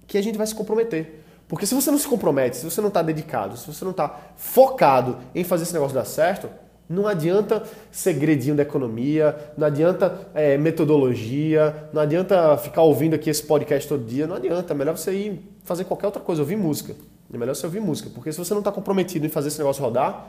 que 0.07 0.19
a 0.19 0.23
gente 0.23 0.37
vai 0.37 0.47
se 0.47 0.55
comprometer. 0.55 1.26
Porque 1.49 1.67
se 1.67 1.75
você 1.75 1.91
não 1.91 1.99
se 1.99 2.09
compromete, 2.09 2.57
se 2.57 2.65
você 2.65 2.81
não 2.81 2.89
está 2.89 3.03
dedicado, 3.03 3.57
se 3.57 3.67
você 3.67 3.85
não 3.85 3.93
está 3.93 4.33
focado 4.37 5.19
em 5.35 5.45
fazer 5.45 5.63
esse 5.63 5.73
negócio 5.73 5.95
dar 5.95 6.05
certo, 6.05 6.49
não 6.89 7.07
adianta 7.07 7.63
segredinho 7.91 8.55
da 8.55 8.63
economia, 8.63 9.37
não 9.57 9.67
adianta 9.67 10.29
é, 10.35 10.57
metodologia, 10.57 11.89
não 11.93 12.01
adianta 12.01 12.57
ficar 12.59 12.83
ouvindo 12.83 13.15
aqui 13.15 13.29
esse 13.29 13.43
podcast 13.43 13.89
todo 13.89 14.05
dia, 14.05 14.27
não 14.27 14.37
adianta. 14.37 14.73
É 14.73 14.77
melhor 14.77 14.97
você 14.97 15.13
ir 15.13 15.57
fazer 15.65 15.85
qualquer 15.85 16.07
outra 16.07 16.23
coisa, 16.23 16.43
ouvir 16.43 16.57
música. 16.57 16.95
É 17.33 17.37
melhor 17.37 17.55
você 17.55 17.67
ouvir 17.67 17.81
música, 17.81 18.09
porque 18.15 18.33
se 18.33 18.39
você 18.39 18.55
não 18.55 18.61
está 18.61 18.71
comprometido 18.71 19.27
em 19.27 19.29
fazer 19.29 19.49
esse 19.49 19.59
negócio 19.59 19.83
rodar, 19.83 20.29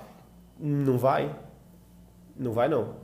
não 0.59 0.97
vai. 0.97 1.33
Não 2.35 2.51
vai 2.51 2.67
não. 2.67 2.95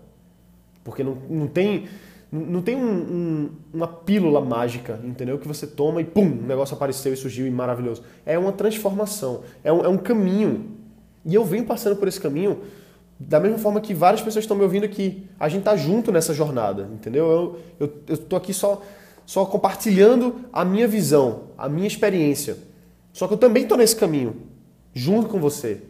Porque 0.83 1.03
não, 1.03 1.15
não 1.29 1.47
tem 1.47 1.87
não 2.33 2.63
tem 2.63 2.75
um, 2.75 2.81
um, 2.81 3.49
uma 3.71 3.87
pílula 3.87 4.41
mágica, 4.41 4.99
entendeu? 5.03 5.37
Que 5.37 5.47
você 5.47 5.67
toma 5.67 6.01
e 6.01 6.03
pum, 6.03 6.25
o 6.25 6.47
negócio 6.47 6.73
apareceu 6.73 7.13
e 7.13 7.17
surgiu 7.17 7.45
e 7.45 7.51
maravilhoso. 7.51 8.01
É 8.25 8.39
uma 8.39 8.51
transformação, 8.51 9.43
é 9.63 9.71
um, 9.71 9.85
é 9.85 9.87
um 9.87 9.97
caminho. 9.97 10.71
E 11.23 11.35
eu 11.35 11.45
venho 11.45 11.63
passando 11.63 11.95
por 11.95 12.07
esse 12.07 12.19
caminho 12.19 12.61
da 13.19 13.39
mesma 13.39 13.59
forma 13.59 13.79
que 13.79 13.93
várias 13.93 14.19
pessoas 14.19 14.43
estão 14.43 14.57
me 14.57 14.63
ouvindo 14.63 14.83
aqui. 14.83 15.27
A 15.39 15.47
gente 15.47 15.61
tá 15.61 15.75
junto 15.75 16.11
nessa 16.11 16.33
jornada, 16.33 16.89
entendeu? 16.91 17.29
Eu, 17.79 17.87
eu, 17.87 17.93
eu 18.07 18.17
tô 18.17 18.35
aqui 18.35 18.51
só, 18.51 18.81
só 19.27 19.45
compartilhando 19.45 20.41
a 20.51 20.65
minha 20.65 20.87
visão, 20.87 21.43
a 21.55 21.69
minha 21.69 21.87
experiência. 21.87 22.57
Só 23.13 23.27
que 23.27 23.35
eu 23.35 23.37
também 23.37 23.67
tô 23.67 23.77
nesse 23.77 23.95
caminho, 23.95 24.37
junto 24.91 25.29
com 25.29 25.39
você. 25.39 25.81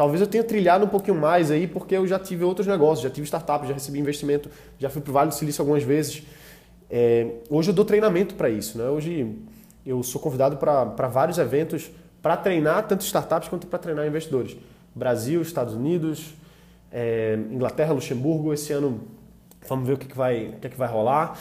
Talvez 0.00 0.22
eu 0.22 0.26
tenha 0.26 0.42
trilhado 0.42 0.86
um 0.86 0.88
pouquinho 0.88 1.14
mais 1.14 1.50
aí, 1.50 1.66
porque 1.66 1.94
eu 1.94 2.06
já 2.06 2.18
tive 2.18 2.42
outros 2.42 2.66
negócios, 2.66 3.02
já 3.02 3.10
tive 3.10 3.26
startup, 3.26 3.66
já 3.68 3.74
recebi 3.74 3.98
investimento, 3.98 4.48
já 4.78 4.88
fui 4.88 5.02
para 5.02 5.10
o 5.10 5.12
Vale 5.12 5.28
do 5.28 5.34
Silício 5.34 5.60
algumas 5.60 5.82
vezes. 5.82 6.22
É, 6.88 7.26
hoje 7.50 7.68
eu 7.68 7.74
dou 7.74 7.84
treinamento 7.84 8.34
para 8.34 8.48
isso. 8.48 8.78
Né? 8.78 8.84
Hoje 8.84 9.36
eu 9.84 10.02
sou 10.02 10.18
convidado 10.18 10.56
para 10.56 11.06
vários 11.06 11.36
eventos 11.36 11.90
para 12.22 12.34
treinar 12.34 12.88
tanto 12.88 13.02
startups 13.02 13.50
quanto 13.50 13.66
para 13.66 13.78
treinar 13.78 14.06
investidores. 14.06 14.56
Brasil, 14.94 15.42
Estados 15.42 15.74
Unidos, 15.74 16.32
é, 16.90 17.38
Inglaterra, 17.50 17.92
Luxemburgo. 17.92 18.54
Esse 18.54 18.72
ano 18.72 19.02
vamos 19.68 19.86
ver 19.86 19.92
o 19.92 19.98
que, 19.98 20.06
que, 20.06 20.16
vai, 20.16 20.46
o 20.46 20.60
que, 20.60 20.70
que 20.70 20.78
vai 20.78 20.88
rolar. 20.88 21.38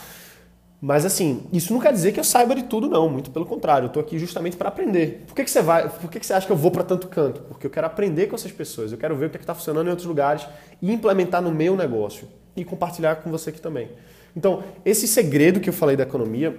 Mas 0.81 1.05
assim, 1.05 1.45
isso 1.51 1.73
não 1.73 1.81
quer 1.81 1.91
dizer 1.91 2.13
que 2.13 2.19
eu 2.19 2.23
saiba 2.23 2.55
de 2.55 2.63
tudo, 2.63 2.87
não. 2.87 3.09
Muito 3.09 3.31
pelo 3.31 3.45
contrário, 3.45 3.85
eu 3.85 3.87
estou 3.87 4.01
aqui 4.01 4.17
justamente 4.17 4.55
para 4.55 4.69
aprender. 4.69 5.25
Por 5.27 5.35
que, 5.35 5.43
que 5.43 5.51
você 5.51 5.61
vai? 5.61 5.89
Por 5.89 6.09
que, 6.09 6.19
que 6.19 6.25
você 6.25 6.33
acha 6.33 6.45
que 6.47 6.53
eu 6.53 6.57
vou 6.57 6.71
para 6.71 6.83
tanto 6.83 7.07
canto? 7.07 7.41
Porque 7.41 7.67
eu 7.67 7.71
quero 7.71 7.85
aprender 7.85 8.27
com 8.27 8.35
essas 8.35 8.51
pessoas, 8.51 8.91
eu 8.91 8.97
quero 8.97 9.15
ver 9.15 9.25
o 9.25 9.29
que 9.29 9.37
é 9.37 9.39
está 9.39 9.53
funcionando 9.53 9.87
em 9.87 9.89
outros 9.89 10.07
lugares 10.07 10.47
e 10.81 10.91
implementar 10.91 11.41
no 11.41 11.51
meu 11.51 11.75
negócio 11.75 12.27
e 12.55 12.63
compartilhar 12.63 13.17
com 13.17 13.29
você 13.29 13.49
aqui 13.49 13.59
também. 13.59 13.89
Então, 14.35 14.63
esse 14.85 15.07
segredo 15.07 15.59
que 15.59 15.69
eu 15.69 15.73
falei 15.73 15.97
da 15.97 16.03
economia, 16.03 16.57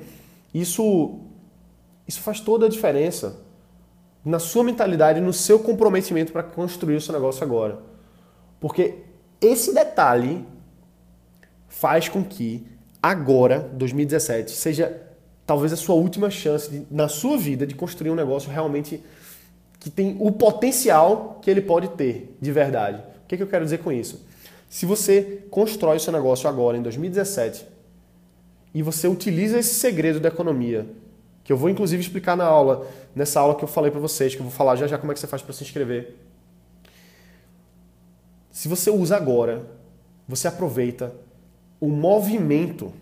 isso, 0.53 1.21
isso 2.07 2.21
faz 2.21 2.41
toda 2.41 2.67
a 2.67 2.69
diferença 2.69 3.41
na 4.23 4.39
sua 4.39 4.63
mentalidade, 4.63 5.19
no 5.19 5.33
seu 5.33 5.59
comprometimento 5.59 6.31
para 6.31 6.43
construir 6.43 6.97
o 6.97 7.01
seu 7.01 7.15
negócio 7.15 7.43
agora. 7.43 7.79
Porque 8.59 8.99
esse 9.41 9.73
detalhe 9.73 10.45
faz 11.69 12.09
com 12.09 12.23
que 12.23 12.67
agora, 13.03 13.71
2017, 13.73 14.51
seja 14.53 15.01
talvez 15.47 15.73
a 15.73 15.77
sua 15.77 15.95
última 15.95 16.31
chance 16.31 16.71
de, 16.71 16.87
na 16.91 17.09
sua 17.09 17.37
vida 17.37 17.67
de 17.67 17.75
construir 17.75 18.11
um 18.11 18.15
negócio 18.15 18.51
realmente 18.51 19.03
que 19.81 19.89
tem 19.91 20.17
o 20.21 20.31
potencial 20.31 21.39
que 21.43 21.51
ele 21.51 21.63
pode 21.63 21.89
ter, 21.89 22.37
de 22.41 22.53
verdade. 22.53 23.03
O 23.25 23.27
que, 23.27 23.35
é 23.35 23.39
que 23.39 23.43
eu 23.43 23.49
quero 23.49 23.65
dizer 23.65 23.79
com 23.79 23.91
isso? 23.91 24.25
Se 24.69 24.87
você 24.87 25.43
constrói 25.51 25.97
o 25.97 26.01
seu 26.01 26.13
negócio 26.13 26.49
agora, 26.49 26.77
em 26.77 26.83
2017, 26.83 27.67
e 28.73 28.83
você 28.83 29.09
utiliza 29.09 29.59
esse 29.59 29.75
segredo 29.75 30.21
da 30.21 30.29
economia, 30.29 30.87
que 31.43 31.53
eu 31.53 31.57
vou 31.57 31.69
inclusive 31.69 32.01
explicar 32.01 32.37
na 32.37 32.45
aula, 32.45 32.87
nessa 33.17 33.41
aula 33.41 33.55
que 33.55 33.65
eu 33.65 33.69
falei 33.69 33.91
para 33.91 33.99
vocês, 33.99 34.35
que 34.35 34.41
eu 34.41 34.45
vou 34.45 34.53
falar 34.53 34.77
já 34.77 34.87
já 34.87 34.99
como 34.99 35.11
é 35.11 35.15
que 35.15 35.21
você 35.21 35.27
faz 35.27 35.43
para 35.43 35.53
se 35.53 35.65
inscrever. 35.65 36.15
Se 38.51 38.69
você 38.69 38.91
usa 38.91 39.17
agora, 39.17 39.65
você 40.29 40.47
aproveita 40.47 41.13
o 41.81 41.89
movimento 41.89 42.93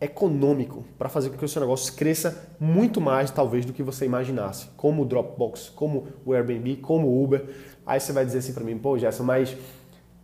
econômico 0.00 0.84
para 0.98 1.08
fazer 1.08 1.28
com 1.28 1.36
que 1.36 1.44
o 1.44 1.48
seu 1.48 1.60
negócio 1.60 1.92
cresça 1.94 2.48
muito 2.58 3.00
mais, 3.00 3.30
talvez, 3.30 3.66
do 3.66 3.72
que 3.72 3.82
você 3.82 4.06
imaginasse. 4.06 4.68
Como 4.76 5.02
o 5.02 5.04
Dropbox, 5.04 5.68
como 5.68 6.06
o 6.24 6.32
Airbnb, 6.32 6.76
como 6.76 7.06
o 7.06 7.22
Uber. 7.22 7.44
Aí 7.84 8.00
você 8.00 8.12
vai 8.12 8.24
dizer 8.24 8.38
assim 8.38 8.54
para 8.54 8.64
mim, 8.64 8.78
pô, 8.78 8.96
Gerson, 8.96 9.24
mas 9.24 9.54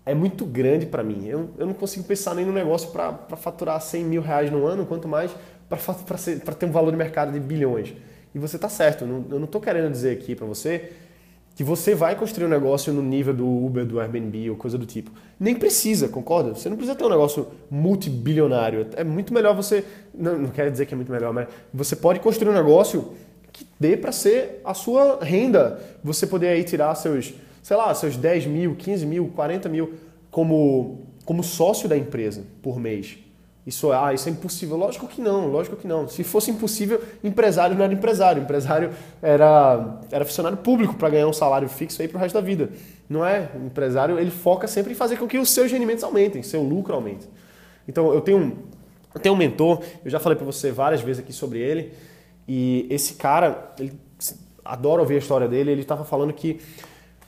é 0.06 0.14
muito 0.14 0.46
grande 0.46 0.86
para 0.86 1.02
mim. 1.02 1.26
Eu, 1.26 1.50
eu 1.58 1.66
não 1.66 1.74
consigo 1.74 2.04
pensar 2.04 2.34
nem 2.34 2.46
no 2.46 2.52
negócio 2.52 2.90
para 2.90 3.36
faturar 3.36 3.80
100 3.80 4.04
mil 4.04 4.22
reais 4.22 4.50
no 4.50 4.64
ano, 4.64 4.86
quanto 4.86 5.06
mais 5.06 5.34
para 5.68 6.54
ter 6.54 6.66
um 6.66 6.70
valor 6.70 6.92
de 6.92 6.96
mercado 6.96 7.32
de 7.32 7.40
bilhões. 7.40 7.92
E 8.34 8.38
você 8.38 8.56
está 8.56 8.68
certo, 8.68 9.04
eu 9.04 9.38
não 9.38 9.44
estou 9.44 9.60
querendo 9.60 9.90
dizer 9.90 10.12
aqui 10.12 10.34
para 10.34 10.46
você 10.46 10.92
que 11.56 11.64
você 11.64 11.94
vai 11.94 12.14
construir 12.14 12.44
um 12.44 12.50
negócio 12.50 12.92
no 12.92 13.00
nível 13.00 13.32
do 13.32 13.48
Uber, 13.48 13.86
do 13.86 13.98
Airbnb 13.98 14.50
ou 14.50 14.56
coisa 14.56 14.76
do 14.76 14.84
tipo. 14.84 15.10
Nem 15.40 15.54
precisa, 15.54 16.06
concorda? 16.06 16.54
Você 16.54 16.68
não 16.68 16.76
precisa 16.76 16.94
ter 16.94 17.02
um 17.02 17.08
negócio 17.08 17.48
multibilionário. 17.70 18.86
É 18.94 19.02
muito 19.02 19.32
melhor 19.32 19.56
você. 19.56 19.82
Não, 20.14 20.38
não 20.38 20.50
quero 20.50 20.70
dizer 20.70 20.84
que 20.84 20.92
é 20.92 20.96
muito 20.96 21.10
melhor, 21.10 21.32
mas 21.32 21.48
você 21.72 21.96
pode 21.96 22.20
construir 22.20 22.50
um 22.50 22.54
negócio 22.54 23.14
que 23.50 23.66
dê 23.80 23.96
para 23.96 24.12
ser 24.12 24.60
a 24.66 24.74
sua 24.74 25.24
renda. 25.24 25.80
Você 26.04 26.26
poder 26.26 26.48
aí 26.48 26.62
tirar 26.62 26.94
seus, 26.94 27.32
sei 27.62 27.76
lá, 27.78 27.94
seus 27.94 28.18
10 28.18 28.44
mil, 28.44 28.76
15 28.76 29.06
mil, 29.06 29.32
40 29.34 29.66
mil 29.70 29.94
como, 30.30 31.06
como 31.24 31.42
sócio 31.42 31.88
da 31.88 31.96
empresa 31.96 32.44
por 32.60 32.78
mês. 32.78 33.16
Isso, 33.66 33.90
ah, 33.90 34.14
isso 34.14 34.28
é 34.28 34.32
impossível. 34.32 34.76
Lógico 34.76 35.08
que 35.08 35.20
não, 35.20 35.48
lógico 35.48 35.74
que 35.74 35.88
não. 35.88 36.06
Se 36.06 36.22
fosse 36.22 36.52
impossível, 36.52 37.02
empresário 37.24 37.76
não 37.76 37.84
era 37.84 37.92
empresário. 37.92 38.40
Empresário 38.40 38.90
era, 39.20 39.98
era 40.12 40.24
funcionário 40.24 40.58
público 40.58 40.94
para 40.94 41.10
ganhar 41.10 41.26
um 41.26 41.32
salário 41.32 41.68
fixo 41.68 42.00
aí 42.00 42.06
para 42.06 42.16
o 42.16 42.20
resto 42.20 42.34
da 42.34 42.40
vida. 42.40 42.70
Não 43.08 43.26
é? 43.26 43.50
O 43.60 43.66
empresário 43.66 44.20
ele 44.20 44.30
foca 44.30 44.68
sempre 44.68 44.92
em 44.92 44.94
fazer 44.94 45.16
com 45.16 45.26
que 45.26 45.36
os 45.36 45.50
seus 45.50 45.72
rendimentos 45.72 46.04
aumentem, 46.04 46.44
seu 46.44 46.62
lucro 46.62 46.94
aumente. 46.94 47.28
Então 47.88 48.14
eu 48.14 48.20
tenho, 48.20 48.38
um, 48.38 48.52
eu 49.12 49.20
tenho 49.20 49.34
um 49.34 49.38
mentor, 49.38 49.82
eu 50.04 50.10
já 50.12 50.20
falei 50.20 50.36
para 50.36 50.46
você 50.46 50.70
várias 50.70 51.00
vezes 51.00 51.20
aqui 51.20 51.32
sobre 51.32 51.58
ele, 51.58 51.92
e 52.46 52.86
esse 52.88 53.14
cara, 53.14 53.74
ele 53.80 53.92
adora 54.64 55.00
ouvir 55.00 55.16
a 55.16 55.18
história 55.18 55.48
dele, 55.48 55.72
ele 55.72 55.82
estava 55.82 56.04
falando 56.04 56.32
que 56.32 56.60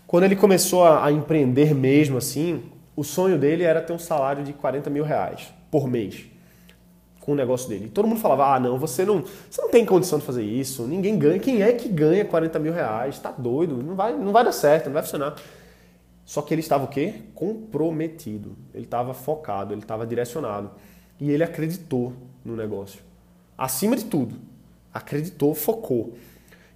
quando 0.06 0.24
ele 0.24 0.36
começou 0.36 0.84
a, 0.84 1.04
a 1.04 1.12
empreender 1.12 1.74
mesmo 1.74 2.16
assim, 2.16 2.62
o 2.94 3.02
sonho 3.02 3.38
dele 3.38 3.64
era 3.64 3.80
ter 3.80 3.92
um 3.92 3.98
salário 3.98 4.44
de 4.44 4.52
40 4.52 4.88
mil 4.90 5.02
reais 5.02 5.57
por 5.70 5.88
mês 5.88 6.26
com 7.28 7.32
o 7.32 7.34
negócio 7.34 7.68
dele. 7.68 7.86
E 7.86 7.88
todo 7.90 8.08
mundo 8.08 8.20
falava: 8.20 8.54
ah, 8.54 8.58
não, 8.58 8.78
você 8.78 9.04
não, 9.04 9.22
você 9.50 9.60
não 9.60 9.68
tem 9.68 9.84
condição 9.84 10.18
de 10.18 10.24
fazer 10.24 10.42
isso, 10.42 10.84
ninguém 10.86 11.18
ganha. 11.18 11.38
Quem 11.38 11.62
é 11.62 11.72
que 11.72 11.86
ganha 11.86 12.24
40 12.24 12.58
mil 12.58 12.72
reais? 12.72 13.18
Tá 13.18 13.30
doido, 13.30 13.82
não 13.82 13.94
vai, 13.94 14.16
não 14.16 14.32
vai 14.32 14.42
dar 14.42 14.52
certo, 14.52 14.86
não 14.86 14.94
vai 14.94 15.02
funcionar. 15.02 15.36
Só 16.24 16.40
que 16.40 16.54
ele 16.54 16.60
estava 16.60 16.84
o 16.84 16.88
quê? 16.88 17.14
Comprometido. 17.34 18.56
Ele 18.74 18.84
estava 18.84 19.12
focado, 19.12 19.74
ele 19.74 19.82
estava 19.82 20.06
direcionado. 20.06 20.70
E 21.20 21.30
ele 21.30 21.42
acreditou 21.42 22.14
no 22.42 22.56
negócio. 22.56 23.00
Acima 23.56 23.94
de 23.94 24.04
tudo. 24.04 24.36
Acreditou, 24.92 25.54
focou. 25.54 26.14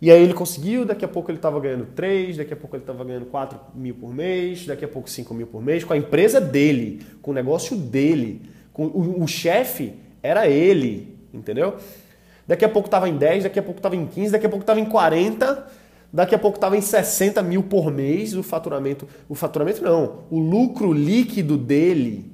E 0.02 0.10
aí 0.10 0.22
ele 0.22 0.34
conseguiu, 0.34 0.84
daqui 0.84 1.04
a 1.04 1.08
pouco 1.08 1.30
ele 1.30 1.38
estava 1.38 1.60
ganhando 1.60 1.86
3, 1.94 2.36
daqui 2.36 2.52
a 2.52 2.56
pouco 2.56 2.76
ele 2.76 2.82
estava 2.82 3.04
ganhando 3.04 3.26
4 3.26 3.58
mil 3.74 3.94
por 3.94 4.12
mês, 4.12 4.66
daqui 4.66 4.84
a 4.84 4.88
pouco 4.88 5.08
5 5.08 5.32
mil 5.32 5.46
por 5.46 5.62
mês, 5.62 5.84
com 5.84 5.92
a 5.92 5.96
empresa 5.96 6.40
dele, 6.40 7.06
com 7.22 7.30
o 7.30 7.34
negócio 7.34 7.76
dele. 7.76 8.42
O, 8.74 9.22
o 9.22 9.26
chefe 9.26 9.94
era 10.22 10.48
ele, 10.48 11.16
entendeu? 11.32 11.76
Daqui 12.46 12.64
a 12.64 12.68
pouco 12.68 12.86
estava 12.86 13.08
em 13.08 13.16
10, 13.16 13.44
daqui 13.44 13.58
a 13.58 13.62
pouco 13.62 13.78
estava 13.78 13.96
em 13.96 14.06
15, 14.06 14.32
daqui 14.32 14.46
a 14.46 14.48
pouco 14.48 14.62
estava 14.62 14.80
em 14.80 14.84
40, 14.84 15.66
daqui 16.12 16.34
a 16.34 16.38
pouco 16.38 16.56
estava 16.56 16.76
em 16.76 16.80
60 16.80 17.42
mil 17.42 17.62
por 17.62 17.90
mês 17.90 18.34
o 18.34 18.42
faturamento. 18.42 19.08
O 19.28 19.34
faturamento 19.34 19.82
não, 19.82 20.24
o 20.30 20.38
lucro 20.38 20.92
líquido 20.92 21.56
dele 21.56 22.30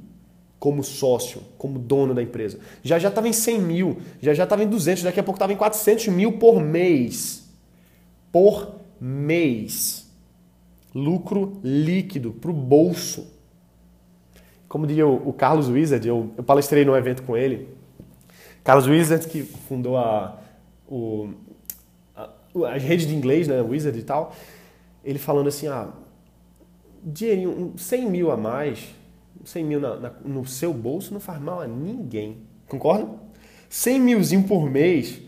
como 0.59 0.83
sócio, 0.83 1.43
como 1.57 1.79
dono 1.79 2.15
da 2.15 2.23
empresa. 2.23 2.59
Já 2.83 2.99
já 2.99 3.09
estava 3.09 3.29
em 3.29 3.33
100 3.33 3.61
mil, 3.61 3.99
já 4.21 4.35
já 4.35 4.45
estava 4.45 4.65
em 4.65 4.69
200, 4.69 5.05
daqui 5.05 5.21
a 5.21 5.23
pouco 5.23 5.37
estava 5.37 5.53
em 5.53 5.57
400 5.57 6.09
mil 6.09 6.33
por 6.33 6.61
mês. 6.61 7.49
por 8.33 8.77
mês. 9.01 10.07
Lucro 10.95 11.61
líquido 11.63 12.33
para 12.33 12.51
o 12.51 12.55
bolso. 12.55 13.38
Como 14.69 14.87
diria 14.87 15.07
o, 15.07 15.33
Carlos 15.33 15.69
Wizard, 15.69 16.07
eu, 16.07 16.31
eu 16.37 16.45
palestrei 16.45 16.85
num 16.85 16.95
evento 16.95 17.23
com 17.23 17.37
ele. 17.37 17.69
Carlos 18.63 18.87
Wizard, 18.87 19.27
que 19.27 19.43
fundou 19.43 19.97
a, 19.97 20.39
o, 20.87 21.31
a, 22.15 22.29
as 22.75 22.83
redes 22.83 23.07
de 23.07 23.15
inglês, 23.15 23.49
né, 23.49 23.63
Wizard 23.63 23.99
e 23.99 24.03
tal, 24.03 24.35
ele 25.03 25.19
falando 25.19 25.49
assim, 25.49 25.69
ah, 25.69 25.89
dinheirinho, 27.03 27.73
100 27.77 28.11
mil 28.11 28.31
a 28.31 28.37
mais, 28.37 28.95
100 29.45 29.65
mil 29.65 29.81
na, 29.81 29.97
na, 29.97 30.13
no 30.25 30.45
seu 30.47 30.75
bolso 30.75 31.15
não 31.15 31.21
faz 31.21 31.41
mal 31.41 31.63
a 31.63 31.67
ninguém. 31.67 32.39
Concorda? 32.69 33.09
100 33.71 34.01
milzinho 34.01 34.43
por 34.45 34.69
mês 34.69 35.23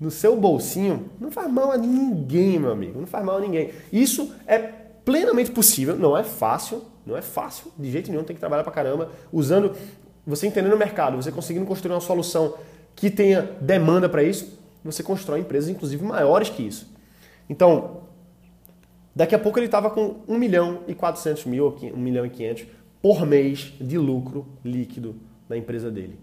no 0.00 0.10
seu 0.10 0.34
bolsinho 0.34 1.10
não 1.20 1.30
faz 1.30 1.52
mal 1.52 1.70
a 1.70 1.76
ninguém, 1.76 2.58
meu 2.58 2.72
amigo. 2.72 2.98
Não 2.98 3.06
faz 3.06 3.22
mal 3.22 3.36
a 3.36 3.40
ninguém. 3.40 3.70
Isso 3.92 4.34
é 4.46 4.72
plenamente 5.10 5.50
possível, 5.50 5.96
não 5.96 6.16
é 6.16 6.22
fácil, 6.22 6.84
não 7.04 7.16
é 7.16 7.20
fácil, 7.20 7.72
de 7.76 7.90
jeito 7.90 8.12
nenhum, 8.12 8.22
tem 8.22 8.36
que 8.36 8.38
trabalhar 8.38 8.62
pra 8.62 8.70
caramba, 8.70 9.10
usando, 9.32 9.74
você 10.24 10.46
entendendo 10.46 10.72
o 10.74 10.78
mercado, 10.78 11.16
você 11.16 11.32
conseguindo 11.32 11.66
construir 11.66 11.94
uma 11.94 12.00
solução 12.00 12.54
que 12.94 13.10
tenha 13.10 13.42
demanda 13.60 14.08
para 14.08 14.22
isso, 14.22 14.56
você 14.84 15.02
constrói 15.02 15.40
empresas, 15.40 15.68
inclusive, 15.68 16.04
maiores 16.04 16.48
que 16.48 16.62
isso. 16.62 16.94
Então, 17.48 18.02
daqui 19.12 19.34
a 19.34 19.38
pouco 19.38 19.58
ele 19.58 19.66
estava 19.66 19.90
com 19.90 20.20
1 20.28 20.38
milhão 20.38 20.82
e 20.86 20.94
400 20.94 21.44
mil, 21.46 21.76
1 21.82 21.96
milhão 21.96 22.24
e 22.24 22.30
500 22.30 22.66
por 23.02 23.26
mês 23.26 23.72
de 23.80 23.98
lucro 23.98 24.46
líquido 24.64 25.16
na 25.48 25.56
empresa 25.56 25.90
dele. 25.90 26.20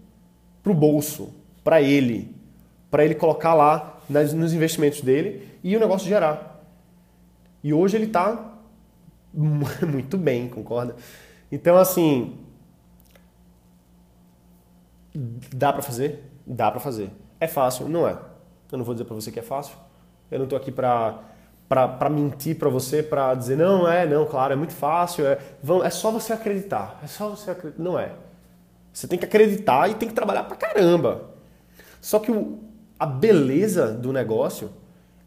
Para 0.62 0.72
o 0.72 0.74
bolso, 0.74 1.34
para 1.62 1.82
ele, 1.82 2.34
para 2.90 3.04
ele 3.04 3.14
colocar 3.14 3.52
lá 3.52 4.00
nos 4.08 4.54
investimentos 4.54 5.02
dele 5.02 5.46
e 5.62 5.76
o 5.76 5.80
negócio 5.80 6.08
gerar. 6.08 6.64
E 7.62 7.74
hoje 7.74 7.94
ele 7.94 8.06
está 8.06 8.54
muito 9.86 10.16
bem, 10.16 10.48
concorda? 10.48 10.96
Então, 11.50 11.76
assim, 11.76 12.38
dá 15.54 15.72
para 15.72 15.82
fazer? 15.82 16.24
Dá 16.46 16.70
para 16.70 16.80
fazer. 16.80 17.10
É 17.40 17.46
fácil? 17.46 17.88
Não 17.88 18.06
é. 18.06 18.18
Eu 18.70 18.78
não 18.78 18.84
vou 18.84 18.94
dizer 18.94 19.04
para 19.04 19.14
você 19.14 19.30
que 19.30 19.38
é 19.38 19.42
fácil. 19.42 19.76
Eu 20.30 20.38
não 20.38 20.44
estou 20.44 20.56
aqui 20.56 20.70
para 20.70 21.22
para 21.68 22.08
mentir 22.08 22.56
para 22.56 22.70
você, 22.70 23.02
para 23.02 23.34
dizer 23.34 23.54
não 23.54 23.86
é, 23.86 24.06
não, 24.06 24.24
claro, 24.24 24.54
é 24.54 24.56
muito 24.56 24.72
fácil, 24.72 25.26
é, 25.26 25.38
é 25.84 25.90
só 25.90 26.10
você 26.10 26.32
acreditar, 26.32 26.98
é 27.04 27.06
só 27.06 27.28
você 27.28 27.50
acreditar. 27.50 27.82
Não 27.82 27.98
é. 27.98 28.12
Você 28.90 29.06
tem 29.06 29.18
que 29.18 29.26
acreditar 29.26 29.90
e 29.90 29.94
tem 29.94 30.08
que 30.08 30.14
trabalhar 30.14 30.44
para 30.44 30.56
caramba. 30.56 31.28
Só 32.00 32.18
que 32.18 32.32
o, 32.32 32.58
a 32.98 33.04
beleza 33.04 33.92
do 33.92 34.14
negócio 34.14 34.70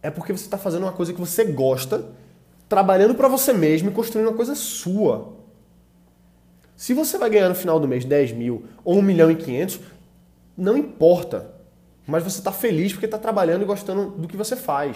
é 0.02 0.10
porque 0.10 0.34
você 0.34 0.46
está 0.46 0.58
fazendo 0.58 0.84
uma 0.84 0.92
coisa 0.92 1.14
que 1.14 1.20
você 1.20 1.46
gosta, 1.46 2.06
trabalhando 2.72 3.14
para 3.14 3.28
você 3.28 3.52
mesmo 3.52 3.90
e 3.90 3.94
construindo 3.94 4.30
uma 4.30 4.36
coisa 4.38 4.56
sua. 4.56 5.34
Se 6.74 6.94
você 6.94 7.18
vai 7.18 7.30
ganhar 7.30 7.50
no 7.50 7.56
final 7.56 7.82
do 7.82 7.86
mês 7.86 8.06
10 8.06 8.32
mil 8.32 8.64
ou 8.86 8.98
1 9.00 9.02
milhão 9.02 9.30
e 9.30 9.36
500, 9.36 9.82
não 10.58 10.78
importa. 10.78 11.52
Mas 12.08 12.24
você 12.24 12.40
está 12.40 12.54
feliz 12.54 12.94
porque 12.94 13.08
está 13.08 13.18
trabalhando 13.18 13.64
e 13.64 13.66
gostando 13.66 14.12
do 14.12 14.26
que 14.26 14.38
você 14.38 14.56
faz 14.56 14.96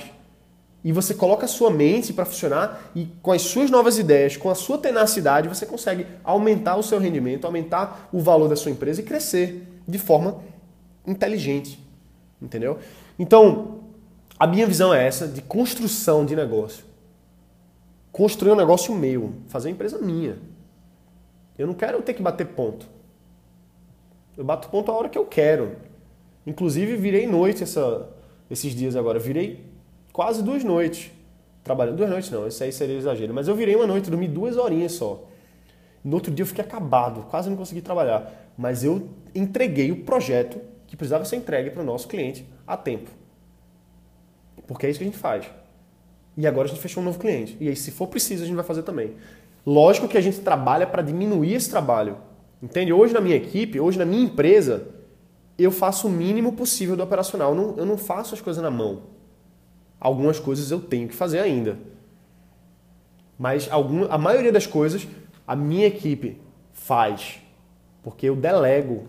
e 0.85 0.91
você 0.93 1.13
coloca 1.13 1.43
a 1.43 1.49
sua 1.49 1.69
mente 1.69 2.13
para 2.13 2.23
funcionar 2.23 2.91
e 2.95 3.07
com 3.21 3.33
as 3.33 3.41
suas 3.41 3.69
novas 3.69 3.97
ideias, 3.97 4.37
com 4.37 4.49
a 4.49 4.55
sua 4.55 4.77
tenacidade, 4.77 5.49
você 5.49 5.65
consegue 5.65 6.07
aumentar 6.23 6.77
o 6.77 6.83
seu 6.83 6.97
rendimento, 6.97 7.43
aumentar 7.43 8.07
o 8.13 8.21
valor 8.21 8.47
da 8.47 8.55
sua 8.55 8.71
empresa 8.71 9.01
e 9.01 9.03
crescer 9.03 9.67
de 9.85 9.97
forma 9.97 10.41
inteligente. 11.05 11.77
Entendeu? 12.41 12.79
Então, 13.19 13.79
a 14.39 14.47
minha 14.47 14.65
visão 14.65 14.93
é 14.93 15.05
essa 15.05 15.27
de 15.27 15.41
construção 15.41 16.25
de 16.25 16.37
negócio. 16.37 16.94
Construir 18.15 18.53
um 18.53 18.55
negócio 18.55 18.95
meu, 18.95 19.33
fazer 19.49 19.67
uma 19.67 19.73
empresa 19.73 19.97
minha. 19.97 20.37
Eu 21.57 21.67
não 21.67 21.73
quero 21.73 22.01
ter 22.01 22.13
que 22.13 22.21
bater 22.21 22.47
ponto. 22.47 22.87
Eu 24.37 24.45
bato 24.45 24.69
ponto 24.69 24.89
a 24.89 24.95
hora 24.95 25.09
que 25.09 25.17
eu 25.17 25.25
quero. 25.25 25.75
Inclusive, 26.47 26.95
virei 26.95 27.27
noite 27.27 27.63
essa, 27.63 28.09
esses 28.49 28.73
dias 28.73 28.95
agora. 28.95 29.19
Virei 29.19 29.65
quase 30.13 30.41
duas 30.41 30.63
noites 30.63 31.11
trabalhando. 31.61 31.97
Duas 31.97 32.09
noites 32.09 32.31
não, 32.31 32.47
isso 32.47 32.63
aí 32.63 32.71
seria 32.71 32.95
exagero. 32.95 33.33
Mas 33.33 33.49
eu 33.49 33.55
virei 33.55 33.75
uma 33.75 33.85
noite, 33.85 34.09
dormi 34.09 34.29
duas 34.29 34.55
horinhas 34.55 34.93
só. 34.93 35.21
No 36.01 36.15
outro 36.15 36.33
dia 36.33 36.43
eu 36.43 36.47
fiquei 36.47 36.63
acabado, 36.63 37.23
quase 37.29 37.49
não 37.49 37.57
consegui 37.57 37.81
trabalhar. 37.81 38.31
Mas 38.57 38.81
eu 38.81 39.09
entreguei 39.35 39.91
o 39.91 40.05
projeto 40.05 40.61
que 40.87 40.95
precisava 40.95 41.25
ser 41.25 41.35
entregue 41.35 41.69
para 41.69 41.81
o 41.81 41.85
nosso 41.85 42.07
cliente 42.07 42.47
a 42.65 42.77
tempo. 42.77 43.11
Porque 44.65 44.85
é 44.85 44.89
isso 44.89 44.99
que 44.99 45.03
a 45.03 45.07
gente 45.07 45.19
faz. 45.19 45.45
E 46.37 46.45
agora 46.45 46.67
a 46.67 46.69
gente 46.69 46.81
fechou 46.81 47.01
um 47.01 47.05
novo 47.05 47.19
cliente. 47.19 47.55
E 47.59 47.67
aí, 47.67 47.75
se 47.75 47.91
for 47.91 48.07
preciso, 48.07 48.43
a 48.43 48.45
gente 48.45 48.55
vai 48.55 48.65
fazer 48.65 48.83
também. 48.83 49.13
Lógico 49.65 50.07
que 50.07 50.17
a 50.17 50.21
gente 50.21 50.41
trabalha 50.41 50.85
para 50.85 51.01
diminuir 51.01 51.53
esse 51.53 51.69
trabalho. 51.69 52.17
Entende? 52.61 52.91
Hoje 52.91 53.13
na 53.13 53.21
minha 53.21 53.35
equipe, 53.35 53.79
hoje 53.79 53.97
na 53.97 54.05
minha 54.05 54.23
empresa, 54.23 54.87
eu 55.57 55.71
faço 55.71 56.07
o 56.07 56.11
mínimo 56.11 56.53
possível 56.53 56.95
do 56.95 57.03
operacional. 57.03 57.51
Eu 57.51 57.55
não, 57.55 57.77
eu 57.77 57.85
não 57.85 57.97
faço 57.97 58.33
as 58.33 58.41
coisas 58.41 58.61
na 58.61 58.71
mão 58.71 59.15
algumas 59.99 60.39
coisas 60.39 60.69
eu 60.69 60.79
tenho 60.79 61.07
que 61.07 61.15
fazer 61.15 61.39
ainda. 61.39 61.79
Mas 63.37 63.67
algum, 63.71 64.05
a 64.11 64.17
maioria 64.17 64.51
das 64.51 64.67
coisas 64.67 65.07
a 65.47 65.55
minha 65.55 65.87
equipe 65.87 66.41
faz, 66.73 67.39
porque 68.03 68.27
eu 68.27 68.35
delego. 68.35 69.07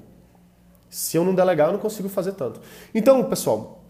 Se 0.88 1.16
eu 1.16 1.24
não 1.24 1.34
delegar, 1.34 1.68
eu 1.68 1.72
não 1.72 1.80
consigo 1.80 2.08
fazer 2.08 2.32
tanto. 2.32 2.60
Então, 2.94 3.22
pessoal, 3.24 3.84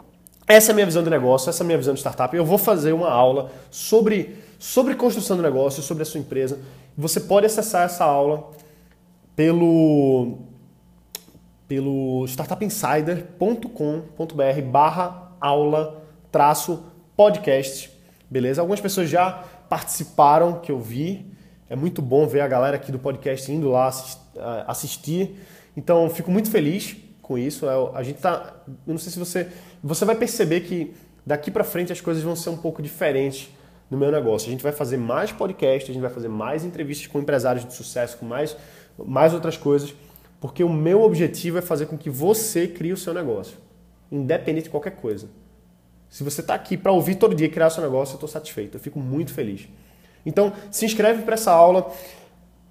essa 0.47 0.71
é 0.71 0.73
a 0.73 0.75
minha 0.75 0.87
visão 0.87 1.03
de 1.03 1.11
negócio, 1.11 1.51
essa 1.51 1.63
é 1.63 1.65
a 1.65 1.67
minha 1.67 1.79
visão 1.79 1.93
de 1.93 2.01
startup. 2.01 2.35
Eu 2.37 2.45
vou 2.45 2.59
fazer 2.59 2.93
uma 2.93 3.11
aula 3.11 3.51
sobre, 3.71 4.37
sobre 4.59 4.95
construção 4.95 5.37
de 5.37 5.43
negócio, 5.43 5.83
sobre 5.83 6.03
a 6.03 6.07
sua 6.07 6.21
empresa. 6.21 6.61
Você 6.97 7.21
pode 7.21 7.47
acessar 7.47 7.85
essa 7.85 8.05
aula 8.05 8.51
pelo, 9.35 10.39
pelo 11.67 12.25
startupinsider.com.br 12.27 14.63
barra 14.71 15.33
aula 15.41 16.03
traço 16.31 16.85
podcast, 17.17 17.91
beleza? 18.31 18.61
Algumas 18.61 18.81
pessoas 18.81 19.09
já 19.09 19.45
participaram, 19.69 20.61
que 20.61 20.71
eu 20.71 20.81
vi. 20.81 21.27
É 21.69 21.75
muito 21.75 22.01
bom 22.01 22.27
ver 22.27 22.43
a 22.43 22.49
galera 22.49 22.77
aqui 22.77 22.93
do 22.93 22.99
podcast 22.99 23.51
indo 23.51 23.71
lá 23.71 23.91
assistir. 24.69 25.41
Então, 25.77 26.09
fico 26.09 26.31
muito 26.31 26.51
feliz 26.51 26.97
com 27.21 27.37
isso. 27.37 27.69
É, 27.69 27.73
a 27.95 28.03
gente 28.03 28.21
tá, 28.21 28.55
eu 28.87 28.93
não 28.93 28.99
sei 28.99 29.11
se 29.11 29.19
você, 29.19 29.49
você 29.87 30.05
vai 30.05 30.16
perceber 30.16 30.62
que 30.62 30.94
daqui 31.25 31.51
para 31.51 31.62
frente 31.62 31.92
as 31.92 32.01
coisas 32.01 32.22
vão 32.22 32.35
ser 32.35 32.51
um 32.51 32.57
pouco 32.57 32.83
diferentes 32.83 33.49
no 33.90 33.96
meu 33.96 34.11
negócio. 34.11 34.49
A 34.49 34.51
gente 34.51 34.62
vai 34.62 34.72
fazer 34.72 34.96
mais 34.96 35.31
podcasts, 35.31 35.90
a 35.90 35.92
gente 35.92 36.03
vai 36.03 36.11
fazer 36.11 36.29
mais 36.29 36.64
entrevistas 36.64 37.07
com 37.07 37.20
empresários 37.20 37.64
de 37.64 37.72
sucesso, 37.72 38.16
com 38.16 38.27
mais, 38.27 38.57
mais 38.99 39.33
outras 39.33 39.57
coisas, 39.57 39.94
porque 40.40 40.64
o 40.64 40.68
meu 40.68 41.03
objetivo 41.03 41.59
é 41.59 41.62
fazer 41.62 41.87
com 41.87 41.96
que 41.96 42.11
você 42.11 42.66
crie 42.66 42.92
o 42.92 42.96
seu 42.96 43.14
negócio, 43.14 43.59
independente 44.11 44.64
de 44.64 44.70
qualquer 44.70 44.96
coisa. 44.96 45.29
Se 46.09 46.25
você 46.25 46.40
está 46.40 46.55
aqui 46.55 46.77
para 46.77 46.92
ouvir 46.92 47.16
todo 47.16 47.35
dia 47.35 47.46
e 47.46 47.51
criar 47.51 47.70
seu 47.70 47.83
negócio, 47.83 48.14
eu 48.14 48.16
estou 48.16 48.29
satisfeito, 48.29 48.77
eu 48.77 48.81
fico 48.81 48.99
muito 48.99 49.33
feliz. 49.33 49.68
Então, 50.25 50.53
se 50.70 50.85
inscreve 50.85 51.22
para 51.22 51.35
essa 51.35 51.53
aula. 51.53 51.92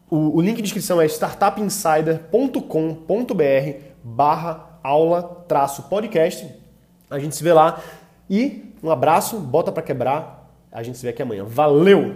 O, 0.09 0.37
o, 0.37 0.41
link 0.41 0.57
de 0.57 0.63
inscrição 0.63 1.01
é 1.01 1.05
startupinsider.com.br 1.05 3.79
barra 4.03 4.79
aula 4.83 5.45
traço 5.47 5.83
podcast. 5.83 6.64
A 7.09 7.19
gente 7.19 7.35
se 7.35 7.43
vê 7.43 7.53
lá. 7.53 7.81
E 8.29 8.73
um 8.81 8.89
abraço, 8.89 9.37
bota 9.37 9.71
para 9.71 9.83
quebrar. 9.83 10.49
A 10.71 10.83
gente 10.83 10.97
se 10.97 11.03
vê 11.03 11.09
aqui 11.09 11.21
amanhã. 11.21 11.43
Valeu! 11.43 12.15